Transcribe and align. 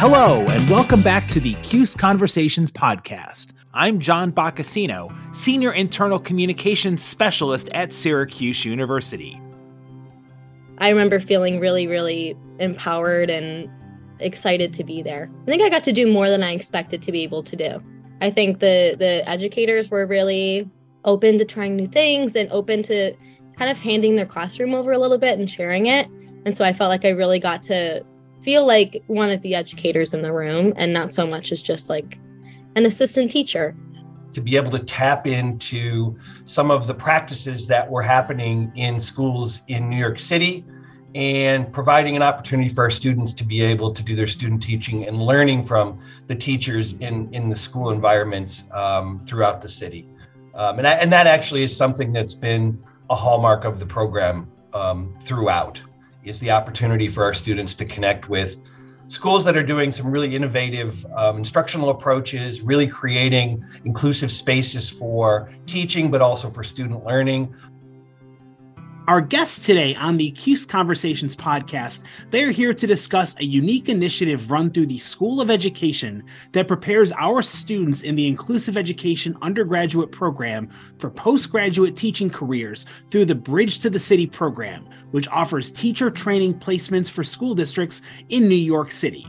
Hello, 0.00 0.40
and 0.48 0.70
welcome 0.70 1.02
back 1.02 1.26
to 1.26 1.40
the 1.40 1.52
CUSE 1.56 1.94
Conversations 1.94 2.70
podcast. 2.70 3.52
I'm 3.74 4.00
John 4.00 4.32
Boccacino, 4.32 5.14
Senior 5.36 5.72
Internal 5.72 6.18
Communications 6.18 7.04
Specialist 7.04 7.68
at 7.74 7.92
Syracuse 7.92 8.64
University. 8.64 9.38
I 10.78 10.88
remember 10.88 11.20
feeling 11.20 11.60
really, 11.60 11.86
really 11.86 12.34
empowered 12.60 13.28
and 13.28 13.68
excited 14.20 14.72
to 14.72 14.84
be 14.84 15.02
there. 15.02 15.28
I 15.42 15.44
think 15.44 15.60
I 15.60 15.68
got 15.68 15.84
to 15.84 15.92
do 15.92 16.10
more 16.10 16.30
than 16.30 16.42
I 16.42 16.52
expected 16.52 17.02
to 17.02 17.12
be 17.12 17.22
able 17.22 17.42
to 17.42 17.54
do. 17.54 17.82
I 18.22 18.30
think 18.30 18.60
the 18.60 18.96
the 18.98 19.22
educators 19.28 19.90
were 19.90 20.06
really 20.06 20.66
open 21.04 21.36
to 21.36 21.44
trying 21.44 21.76
new 21.76 21.86
things 21.86 22.36
and 22.36 22.50
open 22.52 22.82
to 22.84 23.14
kind 23.58 23.70
of 23.70 23.78
handing 23.78 24.16
their 24.16 24.24
classroom 24.24 24.74
over 24.74 24.92
a 24.92 24.98
little 24.98 25.18
bit 25.18 25.38
and 25.38 25.50
sharing 25.50 25.84
it. 25.84 26.08
And 26.46 26.56
so 26.56 26.64
I 26.64 26.72
felt 26.72 26.88
like 26.88 27.04
I 27.04 27.10
really 27.10 27.38
got 27.38 27.60
to 27.64 28.02
feel 28.42 28.66
like 28.66 29.02
one 29.06 29.30
of 29.30 29.42
the 29.42 29.54
educators 29.54 30.14
in 30.14 30.22
the 30.22 30.32
room 30.32 30.72
and 30.76 30.92
not 30.92 31.12
so 31.12 31.26
much 31.26 31.52
as 31.52 31.62
just 31.62 31.88
like 31.88 32.18
an 32.76 32.86
assistant 32.86 33.30
teacher. 33.30 33.74
To 34.32 34.40
be 34.40 34.56
able 34.56 34.70
to 34.72 34.78
tap 34.78 35.26
into 35.26 36.16
some 36.44 36.70
of 36.70 36.86
the 36.86 36.94
practices 36.94 37.66
that 37.66 37.90
were 37.90 38.02
happening 38.02 38.72
in 38.76 39.00
schools 39.00 39.60
in 39.68 39.90
New 39.90 39.96
York 39.96 40.18
City 40.18 40.64
and 41.16 41.72
providing 41.72 42.14
an 42.14 42.22
opportunity 42.22 42.68
for 42.68 42.84
our 42.84 42.90
students 42.90 43.32
to 43.32 43.44
be 43.44 43.60
able 43.62 43.92
to 43.92 44.02
do 44.02 44.14
their 44.14 44.28
student 44.28 44.62
teaching 44.62 45.08
and 45.08 45.20
learning 45.20 45.64
from 45.64 45.98
the 46.28 46.34
teachers 46.34 46.92
in, 46.94 47.28
in 47.34 47.48
the 47.48 47.56
school 47.56 47.90
environments 47.90 48.64
um, 48.70 49.18
throughout 49.18 49.60
the 49.60 49.68
city. 49.68 50.08
Um, 50.54 50.78
and, 50.78 50.86
and 50.86 51.12
that 51.12 51.26
actually 51.26 51.64
is 51.64 51.76
something 51.76 52.12
that's 52.12 52.34
been 52.34 52.80
a 53.08 53.16
hallmark 53.16 53.64
of 53.64 53.80
the 53.80 53.86
program 53.86 54.48
um, 54.72 55.12
throughout 55.20 55.82
is 56.24 56.40
the 56.40 56.50
opportunity 56.50 57.08
for 57.08 57.24
our 57.24 57.34
students 57.34 57.74
to 57.74 57.84
connect 57.84 58.28
with 58.28 58.60
schools 59.06 59.44
that 59.44 59.56
are 59.56 59.62
doing 59.62 59.90
some 59.90 60.08
really 60.10 60.36
innovative 60.36 61.04
um, 61.16 61.38
instructional 61.38 61.88
approaches, 61.90 62.60
really 62.60 62.86
creating 62.86 63.64
inclusive 63.84 64.30
spaces 64.30 64.88
for 64.88 65.50
teaching, 65.66 66.10
but 66.10 66.20
also 66.20 66.48
for 66.48 66.62
student 66.62 67.04
learning. 67.04 67.52
Our 69.08 69.22
guests 69.22 69.64
today 69.64 69.96
on 69.96 70.18
the 70.18 70.30
CUSE 70.32 70.66
Conversations 70.66 71.34
podcast, 71.34 72.04
they 72.30 72.44
are 72.44 72.50
here 72.50 72.74
to 72.74 72.86
discuss 72.86 73.34
a 73.38 73.44
unique 73.44 73.88
initiative 73.88 74.50
run 74.50 74.70
through 74.70 74.86
the 74.86 74.98
School 74.98 75.40
of 75.40 75.50
Education 75.50 76.22
that 76.52 76.68
prepares 76.68 77.10
our 77.12 77.42
students 77.42 78.02
in 78.02 78.14
the 78.14 78.28
Inclusive 78.28 78.76
Education 78.76 79.36
undergraduate 79.42 80.12
program 80.12 80.68
for 80.98 81.10
postgraduate 81.10 81.96
teaching 81.96 82.30
careers 82.30 82.84
through 83.10 83.24
the 83.24 83.34
Bridge 83.34 83.78
to 83.80 83.90
the 83.90 83.98
City 83.98 84.26
program, 84.26 84.86
which 85.10 85.28
offers 85.28 85.72
teacher 85.72 86.10
training 86.10 86.54
placements 86.54 87.10
for 87.10 87.24
school 87.24 87.54
districts 87.54 88.02
in 88.28 88.48
New 88.48 88.54
York 88.54 88.92
City. 88.92 89.26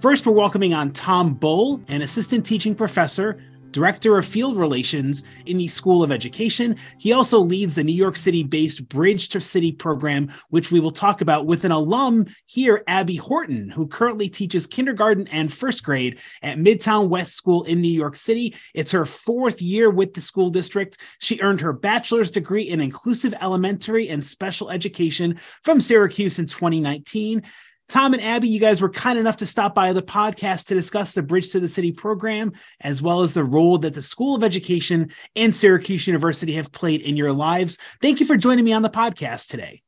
First, 0.00 0.26
we're 0.26 0.32
welcoming 0.32 0.74
on 0.74 0.92
Tom 0.92 1.32
Bull, 1.32 1.80
an 1.88 2.02
assistant 2.02 2.44
teaching 2.44 2.74
professor 2.74 3.40
Director 3.74 4.16
of 4.16 4.24
Field 4.24 4.56
Relations 4.56 5.24
in 5.46 5.58
the 5.58 5.66
School 5.66 6.04
of 6.04 6.12
Education. 6.12 6.76
He 6.98 7.12
also 7.12 7.40
leads 7.40 7.74
the 7.74 7.82
New 7.82 7.92
York 7.92 8.16
City 8.16 8.44
based 8.44 8.88
Bridge 8.88 9.28
to 9.30 9.40
City 9.40 9.72
program, 9.72 10.32
which 10.50 10.70
we 10.70 10.78
will 10.78 10.92
talk 10.92 11.20
about 11.20 11.46
with 11.46 11.64
an 11.64 11.72
alum 11.72 12.26
here, 12.46 12.84
Abby 12.86 13.16
Horton, 13.16 13.68
who 13.68 13.88
currently 13.88 14.28
teaches 14.28 14.68
kindergarten 14.68 15.26
and 15.32 15.52
first 15.52 15.82
grade 15.82 16.20
at 16.40 16.56
Midtown 16.56 17.08
West 17.08 17.34
School 17.34 17.64
in 17.64 17.82
New 17.82 17.88
York 17.88 18.14
City. 18.14 18.54
It's 18.74 18.92
her 18.92 19.04
fourth 19.04 19.60
year 19.60 19.90
with 19.90 20.14
the 20.14 20.20
school 20.20 20.50
district. 20.50 20.98
She 21.18 21.40
earned 21.40 21.60
her 21.60 21.72
bachelor's 21.72 22.30
degree 22.30 22.62
in 22.62 22.80
inclusive 22.80 23.34
elementary 23.42 24.08
and 24.08 24.24
special 24.24 24.70
education 24.70 25.40
from 25.64 25.80
Syracuse 25.80 26.38
in 26.38 26.46
2019. 26.46 27.42
Tom 27.88 28.14
and 28.14 28.22
Abby, 28.22 28.48
you 28.48 28.58
guys 28.58 28.80
were 28.80 28.88
kind 28.88 29.18
enough 29.18 29.36
to 29.38 29.46
stop 29.46 29.74
by 29.74 29.92
the 29.92 30.02
podcast 30.02 30.66
to 30.66 30.74
discuss 30.74 31.12
the 31.12 31.22
Bridge 31.22 31.50
to 31.50 31.60
the 31.60 31.68
City 31.68 31.92
program, 31.92 32.52
as 32.80 33.02
well 33.02 33.20
as 33.20 33.34
the 33.34 33.44
role 33.44 33.78
that 33.78 33.94
the 33.94 34.02
School 34.02 34.34
of 34.34 34.42
Education 34.42 35.10
and 35.36 35.54
Syracuse 35.54 36.06
University 36.06 36.54
have 36.54 36.72
played 36.72 37.02
in 37.02 37.16
your 37.16 37.32
lives. 37.32 37.78
Thank 38.00 38.20
you 38.20 38.26
for 38.26 38.36
joining 38.36 38.64
me 38.64 38.72
on 38.72 38.82
the 38.82 38.90
podcast 38.90 39.48
today. 39.48 39.82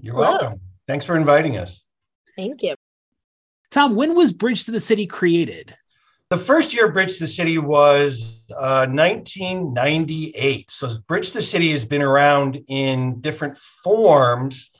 You're 0.00 0.16
welcome. 0.16 0.60
Thanks 0.88 1.04
for 1.04 1.16
inviting 1.16 1.56
us. 1.56 1.84
Thank 2.36 2.62
you. 2.62 2.74
Tom, 3.70 3.94
when 3.94 4.14
was 4.14 4.32
Bridge 4.32 4.64
to 4.64 4.70
the 4.70 4.80
City 4.80 5.06
created? 5.06 5.74
The 6.30 6.38
first 6.38 6.74
year 6.74 6.88
of 6.88 6.92
Bridge 6.92 7.14
to 7.14 7.20
the 7.20 7.28
City 7.28 7.58
was 7.58 8.44
uh, 8.50 8.86
1998. 8.90 10.70
So 10.70 10.90
Bridge 11.06 11.28
to 11.28 11.34
the 11.34 11.42
City 11.42 11.70
has 11.70 11.84
been 11.84 12.02
around 12.02 12.60
in 12.68 13.20
different 13.20 13.56
forms 13.56 14.70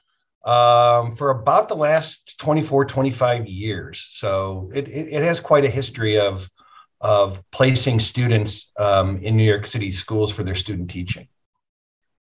um, 0.47 1.11
for 1.11 1.31
about 1.31 1.69
the 1.69 1.77
last 1.77 2.39
24, 2.39 2.85
25 2.85 3.47
years. 3.47 4.07
So 4.11 4.71
it, 4.73 4.87
it, 4.89 5.09
it 5.13 5.23
has 5.23 5.41
quite 5.41 5.65
a 5.65 5.71
history 5.71 6.19
of, 6.19 6.49
of 7.01 7.43
placing 7.51 7.99
students 7.99 8.73
um, 8.79 9.19
in 9.19 9.37
New 9.37 9.45
York 9.45 9.67
City 9.67 9.91
schools 9.91 10.33
for 10.33 10.45
their 10.45 10.55
student 10.55 10.89
teaching. 10.89 11.27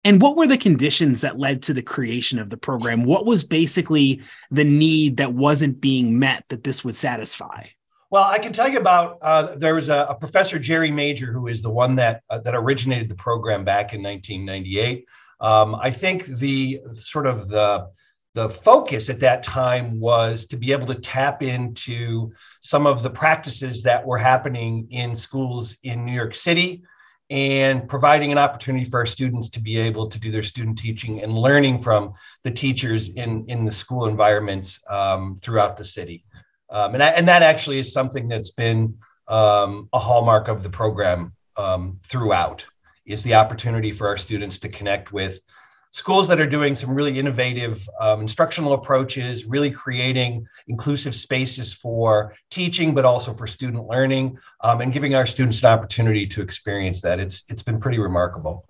And 0.03 0.21
what 0.21 0.35
were 0.35 0.47
the 0.47 0.57
conditions 0.57 1.21
that 1.21 1.37
led 1.37 1.61
to 1.63 1.73
the 1.73 1.81
creation 1.81 2.39
of 2.39 2.49
the 2.49 2.57
program? 2.57 3.03
What 3.03 3.25
was 3.25 3.43
basically 3.43 4.21
the 4.49 4.63
need 4.63 5.17
that 5.17 5.33
wasn't 5.33 5.79
being 5.79 6.17
met 6.17 6.43
that 6.49 6.63
this 6.63 6.83
would 6.83 6.95
satisfy? 6.95 7.65
Well, 8.09 8.23
I 8.23 8.39
can 8.39 8.53
tell 8.53 8.69
you 8.69 8.79
about 8.79 9.17
uh, 9.21 9.55
there 9.57 9.75
was 9.75 9.89
a, 9.89 10.07
a, 10.09 10.15
professor 10.15 10.57
Jerry 10.59 10.91
Major 10.91 11.33
who 11.33 11.47
is 11.47 11.61
the 11.61 11.69
one 11.69 11.95
that 11.95 12.23
uh, 12.29 12.37
that 12.39 12.55
originated 12.55 13.09
the 13.09 13.15
program 13.15 13.65
back 13.65 13.93
in 13.93 14.01
1998. 14.01 15.05
Um, 15.41 15.75
I 15.75 15.91
think 15.91 16.25
the 16.25 16.79
sort 16.93 17.27
of 17.27 17.49
the 17.49 17.89
the 18.37 18.51
focus 18.51 19.09
at 19.09 19.19
that 19.19 19.41
time 19.41 19.99
was 19.99 20.45
to 20.45 20.57
be 20.57 20.71
able 20.71 20.85
to 20.85 20.93
tap 20.93 21.41
into 21.41 22.31
some 22.61 22.85
of 22.85 23.01
the 23.01 23.09
practices 23.09 23.81
that 23.81 24.05
were 24.05 24.19
happening 24.19 24.87
in 24.91 25.15
schools 25.15 25.75
in 25.81 26.05
New 26.05 26.11
York 26.11 26.35
City 26.35 26.83
and 27.31 27.89
providing 27.89 28.31
an 28.31 28.37
opportunity 28.37 28.85
for 28.85 28.99
our 28.99 29.07
students 29.07 29.49
to 29.49 29.59
be 29.59 29.75
able 29.79 30.07
to 30.07 30.19
do 30.19 30.29
their 30.29 30.43
student 30.43 30.77
teaching 30.77 31.23
and 31.23 31.35
learning 31.35 31.79
from 31.79 32.13
the 32.43 32.51
teachers 32.51 33.09
in, 33.09 33.43
in 33.47 33.65
the 33.65 33.71
school 33.71 34.05
environments 34.05 34.79
um, 34.87 35.35
throughout 35.35 35.75
the 35.75 35.83
city. 35.83 36.23
Um, 36.69 36.93
and, 36.93 37.01
that, 37.01 37.17
and 37.17 37.27
that 37.27 37.41
actually 37.41 37.79
is 37.79 37.91
something 37.91 38.27
that's 38.27 38.51
been 38.51 38.99
um, 39.27 39.89
a 39.93 39.99
hallmark 39.99 40.47
of 40.47 40.61
the 40.61 40.69
program 40.69 41.33
um, 41.55 41.99
throughout 42.03 42.63
is 43.03 43.23
the 43.23 43.33
opportunity 43.33 43.91
for 43.91 44.07
our 44.07 44.17
students 44.17 44.59
to 44.59 44.69
connect 44.69 45.11
with 45.11 45.43
schools 45.97 46.27
that 46.27 46.39
are 46.39 46.45
doing 46.45 46.75
some 46.75 46.93
really 46.93 47.17
innovative 47.17 47.89
um, 47.99 48.21
instructional 48.21 48.73
approaches, 48.73 49.45
really 49.45 49.71
creating 49.71 50.45
inclusive 50.67 51.15
spaces 51.15 51.73
for 51.73 52.35
teaching, 52.51 52.93
but 52.93 53.03
also 53.03 53.33
for 53.33 53.47
student 53.47 53.87
learning, 53.87 54.37
um, 54.61 54.81
and 54.81 54.93
giving 54.93 55.15
our 55.15 55.25
students 55.25 55.59
an 55.63 55.69
opportunity 55.69 56.27
to 56.27 56.39
experience 56.39 57.01
that. 57.01 57.19
It's 57.19 57.41
it's 57.49 57.63
been 57.63 57.79
pretty 57.79 57.97
remarkable. 57.97 58.67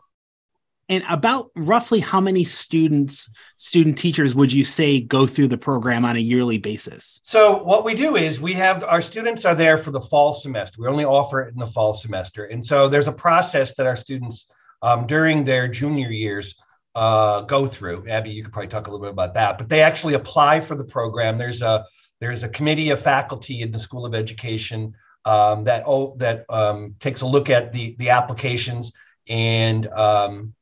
And 0.88 1.04
about 1.10 1.52
roughly 1.58 2.00
how 2.00 2.22
many 2.22 2.46
students, 2.46 3.30
student 3.58 3.98
teachers 3.98 4.34
would 4.34 4.54
you 4.54 4.64
say 4.64 5.02
go 5.02 5.28
through 5.28 5.50
the 5.50 5.58
program 5.58 6.06
on 6.06 6.16
a 6.16 6.20
yearly 6.20 6.60
basis? 6.60 7.20
So, 7.26 7.62
what 7.62 7.84
we 7.84 7.94
do 7.94 8.16
is 8.16 8.40
we 8.40 8.54
have 8.54 8.86
our 8.86 9.02
students 9.02 9.44
are 9.44 9.54
there 9.54 9.78
for 9.78 9.92
the 9.92 10.00
fall 10.00 10.32
semester. 10.32 10.82
We 10.82 10.88
only 10.88 11.04
offer 11.04 11.42
it 11.42 11.52
in 11.52 11.60
the 11.60 11.68
fall 11.68 11.94
semester. 11.94 12.46
And 12.46 12.64
so, 12.64 12.88
there's 12.88 13.10
a 13.10 13.20
process 13.28 13.76
that 13.76 13.86
our 13.86 13.98
students 13.98 14.50
um, 14.82 15.08
during 15.08 15.44
their 15.44 15.68
junior 15.68 16.10
years 16.10 16.56
uh, 16.98 17.42
go 17.42 17.68
through. 17.68 18.08
Abby, 18.10 18.32
you 18.32 18.44
could 18.44 18.52
probably 18.52 18.70
talk 18.70 18.88
a 18.88 18.90
little 18.90 19.06
bit 19.06 19.12
about 19.12 19.36
that. 19.36 19.60
But 19.60 19.70
they 19.70 19.82
actually 19.82 20.16
apply 20.16 20.60
for 20.62 20.74
the 20.74 20.84
program. 20.84 21.38
There's 21.38 21.62
a 21.62 21.86
there's 22.20 22.42
a 22.42 22.50
committee 22.50 22.90
of 22.90 23.00
faculty 23.00 23.62
in 23.62 23.70
the 23.70 23.78
School 23.78 24.04
of 24.04 24.16
Education 24.16 24.96
um, 25.24 25.64
that 25.66 25.84
oh, 25.86 26.16
that 26.18 26.46
um, 26.50 26.96
takes 27.00 27.22
a 27.22 27.28
look 27.28 27.52
at 27.52 27.72
the 27.72 27.96
the 28.00 28.10
applications 28.10 28.94
and 29.30 29.86
um, 29.90 30.56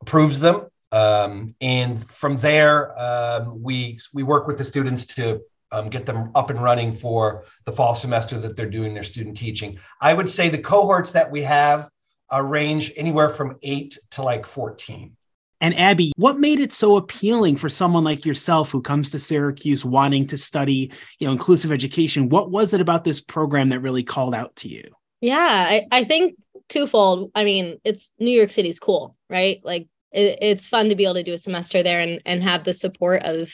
approves 0.00 0.40
them. 0.40 0.68
Um, 0.90 1.54
and 1.60 2.02
from 2.02 2.38
there, 2.38 2.98
um, 2.98 3.62
we 3.62 3.98
we 4.14 4.22
work 4.22 4.46
with 4.46 4.56
the 4.56 4.64
students 4.64 5.04
to 5.16 5.42
um, 5.70 5.90
get 5.90 6.06
them 6.06 6.30
up 6.34 6.48
and 6.48 6.62
running 6.62 6.94
for 6.94 7.44
the 7.66 7.72
fall 7.72 7.94
semester 7.94 8.38
that 8.38 8.56
they're 8.56 8.70
doing 8.70 8.94
their 8.94 9.02
student 9.02 9.36
teaching. 9.36 9.78
I 10.00 10.14
would 10.14 10.30
say 10.30 10.48
the 10.48 10.56
cohorts 10.56 11.10
that 11.10 11.30
we 11.30 11.42
have 11.42 11.90
uh, 12.32 12.40
range 12.40 12.90
anywhere 12.96 13.28
from 13.28 13.58
eight 13.62 13.98
to 14.12 14.22
like 14.22 14.46
14. 14.46 15.14
And 15.60 15.76
Abby, 15.76 16.12
what 16.16 16.38
made 16.38 16.60
it 16.60 16.72
so 16.72 16.96
appealing 16.96 17.56
for 17.56 17.68
someone 17.68 18.04
like 18.04 18.24
yourself 18.24 18.70
who 18.70 18.80
comes 18.80 19.10
to 19.10 19.18
Syracuse 19.18 19.84
wanting 19.84 20.26
to 20.28 20.38
study, 20.38 20.92
you 21.18 21.26
know, 21.26 21.32
inclusive 21.32 21.72
education? 21.72 22.28
What 22.28 22.50
was 22.50 22.72
it 22.74 22.80
about 22.80 23.04
this 23.04 23.20
program 23.20 23.70
that 23.70 23.80
really 23.80 24.04
called 24.04 24.34
out 24.34 24.54
to 24.56 24.68
you? 24.68 24.84
Yeah, 25.20 25.36
I, 25.36 25.86
I 25.90 26.04
think 26.04 26.36
twofold. 26.68 27.32
I 27.34 27.44
mean, 27.44 27.78
it's 27.84 28.12
New 28.20 28.30
York 28.30 28.52
City's 28.52 28.78
cool, 28.78 29.16
right? 29.28 29.60
Like 29.64 29.88
it, 30.12 30.38
it's 30.40 30.66
fun 30.66 30.88
to 30.90 30.94
be 30.94 31.04
able 31.04 31.14
to 31.14 31.24
do 31.24 31.34
a 31.34 31.38
semester 31.38 31.82
there 31.82 32.00
and, 32.00 32.22
and 32.24 32.42
have 32.42 32.64
the 32.64 32.72
support 32.72 33.22
of, 33.22 33.52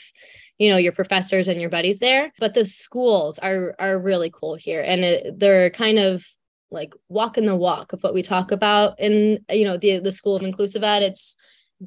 you 0.59 0.69
know, 0.69 0.77
your 0.77 0.91
professors 0.91 1.47
and 1.47 1.59
your 1.59 1.71
buddies 1.71 1.99
there. 1.99 2.31
But 2.39 2.53
the 2.53 2.65
schools 2.65 3.39
are 3.39 3.75
are 3.79 3.99
really 3.99 4.29
cool 4.29 4.55
here. 4.55 4.81
And 4.81 5.03
it, 5.03 5.39
they're 5.39 5.71
kind 5.71 5.97
of 5.97 6.23
like 6.69 6.93
walking 7.09 7.45
the 7.45 7.55
walk 7.55 7.93
of 7.93 8.03
what 8.03 8.13
we 8.13 8.21
talk 8.21 8.51
about 8.51 8.99
in, 8.99 9.43
you 9.49 9.65
know, 9.65 9.77
the 9.77 9.99
the 9.99 10.11
School 10.11 10.35
of 10.35 10.43
Inclusive 10.43 10.83
Ed. 10.83 11.03
It's 11.03 11.35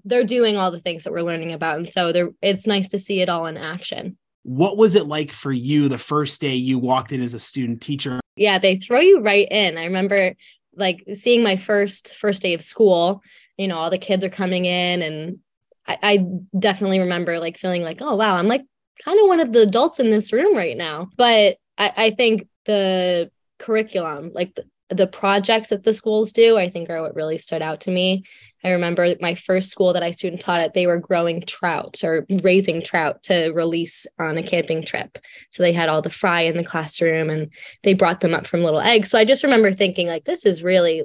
they're 0.04 0.24
doing 0.24 0.56
all 0.56 0.70
the 0.70 0.80
things 0.80 1.04
that 1.04 1.12
we're 1.12 1.22
learning 1.22 1.52
about 1.52 1.76
and 1.76 1.88
so 1.88 2.12
they're 2.12 2.30
it's 2.42 2.66
nice 2.66 2.88
to 2.88 2.98
see 2.98 3.20
it 3.20 3.28
all 3.28 3.46
in 3.46 3.56
action 3.56 4.16
What 4.44 4.76
was 4.76 4.96
it 4.96 5.06
like 5.06 5.32
for 5.32 5.52
you 5.52 5.88
the 5.88 5.98
first 5.98 6.40
day 6.40 6.54
you 6.54 6.78
walked 6.78 7.12
in 7.12 7.20
as 7.20 7.34
a 7.34 7.38
student 7.38 7.82
teacher? 7.82 8.20
Yeah, 8.36 8.58
they 8.58 8.76
throw 8.76 9.00
you 9.00 9.20
right 9.20 9.48
in. 9.50 9.76
I 9.76 9.84
remember 9.84 10.34
like 10.74 11.04
seeing 11.12 11.42
my 11.42 11.56
first 11.56 12.14
first 12.14 12.40
day 12.40 12.54
of 12.54 12.62
school, 12.62 13.20
you 13.58 13.68
know, 13.68 13.76
all 13.76 13.90
the 13.90 13.98
kids 13.98 14.24
are 14.24 14.30
coming 14.30 14.64
in 14.64 15.02
and 15.02 15.38
I, 15.86 15.98
I 16.02 16.26
definitely 16.58 17.00
remember 17.00 17.38
like 17.40 17.58
feeling 17.58 17.82
like, 17.82 18.00
oh 18.00 18.16
wow, 18.16 18.36
I'm 18.36 18.46
like 18.46 18.64
kind 19.04 19.20
of 19.20 19.26
one 19.26 19.40
of 19.40 19.52
the 19.52 19.62
adults 19.62 20.00
in 20.00 20.10
this 20.10 20.32
room 20.32 20.56
right 20.56 20.76
now. 20.76 21.08
But 21.16 21.56
I, 21.76 21.92
I 21.96 22.10
think 22.10 22.46
the 22.64 23.30
curriculum, 23.58 24.30
like 24.32 24.54
the, 24.54 24.64
the 24.94 25.06
projects 25.06 25.70
that 25.70 25.82
the 25.84 25.92
schools 25.92 26.32
do, 26.32 26.56
I 26.56 26.70
think 26.70 26.88
are 26.88 27.02
what 27.02 27.16
really 27.16 27.38
stood 27.38 27.60
out 27.60 27.82
to 27.82 27.90
me. 27.90 28.24
I 28.64 28.70
remember 28.70 29.14
my 29.20 29.34
first 29.34 29.70
school 29.70 29.92
that 29.92 30.02
I 30.02 30.10
student 30.10 30.40
taught 30.40 30.60
at, 30.60 30.74
they 30.74 30.86
were 30.86 30.98
growing 30.98 31.42
trout 31.42 32.02
or 32.02 32.26
raising 32.42 32.82
trout 32.82 33.22
to 33.24 33.50
release 33.52 34.06
on 34.18 34.36
a 34.36 34.42
camping 34.42 34.84
trip. 34.84 35.18
So 35.50 35.62
they 35.62 35.72
had 35.72 35.88
all 35.88 36.02
the 36.02 36.10
fry 36.10 36.42
in 36.42 36.56
the 36.56 36.64
classroom 36.64 37.30
and 37.30 37.50
they 37.84 37.94
brought 37.94 38.20
them 38.20 38.34
up 38.34 38.46
from 38.46 38.64
little 38.64 38.80
eggs. 38.80 39.10
So 39.10 39.18
I 39.18 39.24
just 39.24 39.44
remember 39.44 39.72
thinking 39.72 40.08
like 40.08 40.24
this 40.24 40.44
is 40.44 40.62
really 40.62 41.04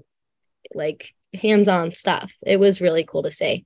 like 0.74 1.14
hands-on 1.34 1.94
stuff. 1.94 2.34
It 2.42 2.60
was 2.60 2.82
really 2.82 3.04
cool 3.04 3.24
to 3.24 3.32
see. 3.32 3.66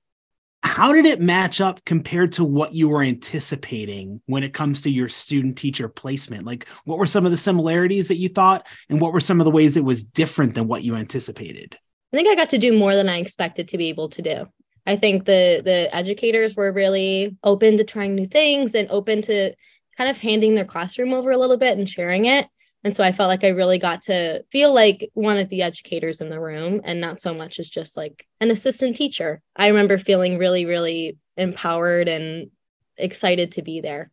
How 0.63 0.91
did 0.91 1.05
it 1.05 1.21
match 1.21 1.61
up 1.61 1.85
compared 1.85 2.33
to 2.33 2.43
what 2.43 2.73
you 2.73 2.89
were 2.89 3.03
anticipating 3.03 4.21
when 4.25 4.43
it 4.43 4.53
comes 4.53 4.81
to 4.81 4.89
your 4.89 5.07
student 5.07 5.57
teacher 5.57 5.87
placement? 5.87 6.45
Like 6.45 6.67
what 6.83 6.97
were 6.97 7.05
some 7.05 7.25
of 7.25 7.31
the 7.31 7.37
similarities 7.37 8.09
that 8.09 8.17
you 8.17 8.27
thought 8.27 8.65
and 8.89 8.99
what 8.99 9.13
were 9.13 9.21
some 9.21 9.39
of 9.39 9.45
the 9.45 9.51
ways 9.51 9.77
it 9.77 9.85
was 9.85 10.03
different 10.03 10.55
than 10.55 10.67
what 10.67 10.83
you 10.83 10.95
anticipated? 10.95 11.77
I 12.13 12.17
think 12.17 12.29
I 12.29 12.35
got 12.35 12.49
to 12.49 12.57
do 12.57 12.77
more 12.77 12.95
than 12.95 13.09
I 13.09 13.17
expected 13.17 13.67
to 13.69 13.77
be 13.77 13.89
able 13.89 14.09
to 14.09 14.21
do. 14.21 14.45
I 14.85 14.95
think 14.95 15.25
the 15.25 15.61
the 15.63 15.93
educators 15.93 16.55
were 16.55 16.71
really 16.71 17.35
open 17.43 17.77
to 17.77 17.83
trying 17.83 18.15
new 18.15 18.25
things 18.25 18.73
and 18.73 18.89
open 18.89 19.21
to 19.23 19.53
kind 19.97 20.09
of 20.09 20.19
handing 20.19 20.55
their 20.55 20.65
classroom 20.65 21.13
over 21.13 21.31
a 21.31 21.37
little 21.37 21.57
bit 21.57 21.77
and 21.77 21.89
sharing 21.89 22.25
it. 22.25 22.47
And 22.83 22.95
so 22.95 23.03
I 23.03 23.11
felt 23.11 23.27
like 23.27 23.43
I 23.43 23.49
really 23.49 23.79
got 23.79 24.01
to 24.03 24.43
feel 24.51 24.73
like 24.73 25.09
one 25.13 25.37
of 25.37 25.49
the 25.49 25.63
educators 25.63 26.21
in 26.21 26.29
the 26.29 26.39
room 26.39 26.79
and 26.85 27.01
not 27.01 27.19
so 27.19 27.33
much 27.33 27.59
as 27.59 27.69
just 27.69 27.97
like 27.97 28.25
an 28.39 28.51
assistant 28.51 28.95
teacher. 28.95 29.41
I 29.55 29.67
remember 29.67 29.97
feeling 29.97 30.37
really, 30.37 30.65
really 30.65 31.17
empowered 31.35 32.07
and 32.07 32.51
excited 32.95 33.53
to 33.53 33.61
be 33.61 33.81
there. 33.81 34.11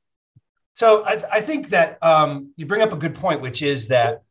So 0.74 1.04
I, 1.06 1.14
th- 1.14 1.26
I 1.32 1.40
think 1.40 1.68
that 1.68 2.02
um, 2.02 2.52
you 2.56 2.66
bring 2.66 2.82
up 2.82 2.92
a 2.92 2.96
good 2.96 3.14
point, 3.14 3.40
which 3.40 3.62
is 3.62 3.86
that 3.88 4.22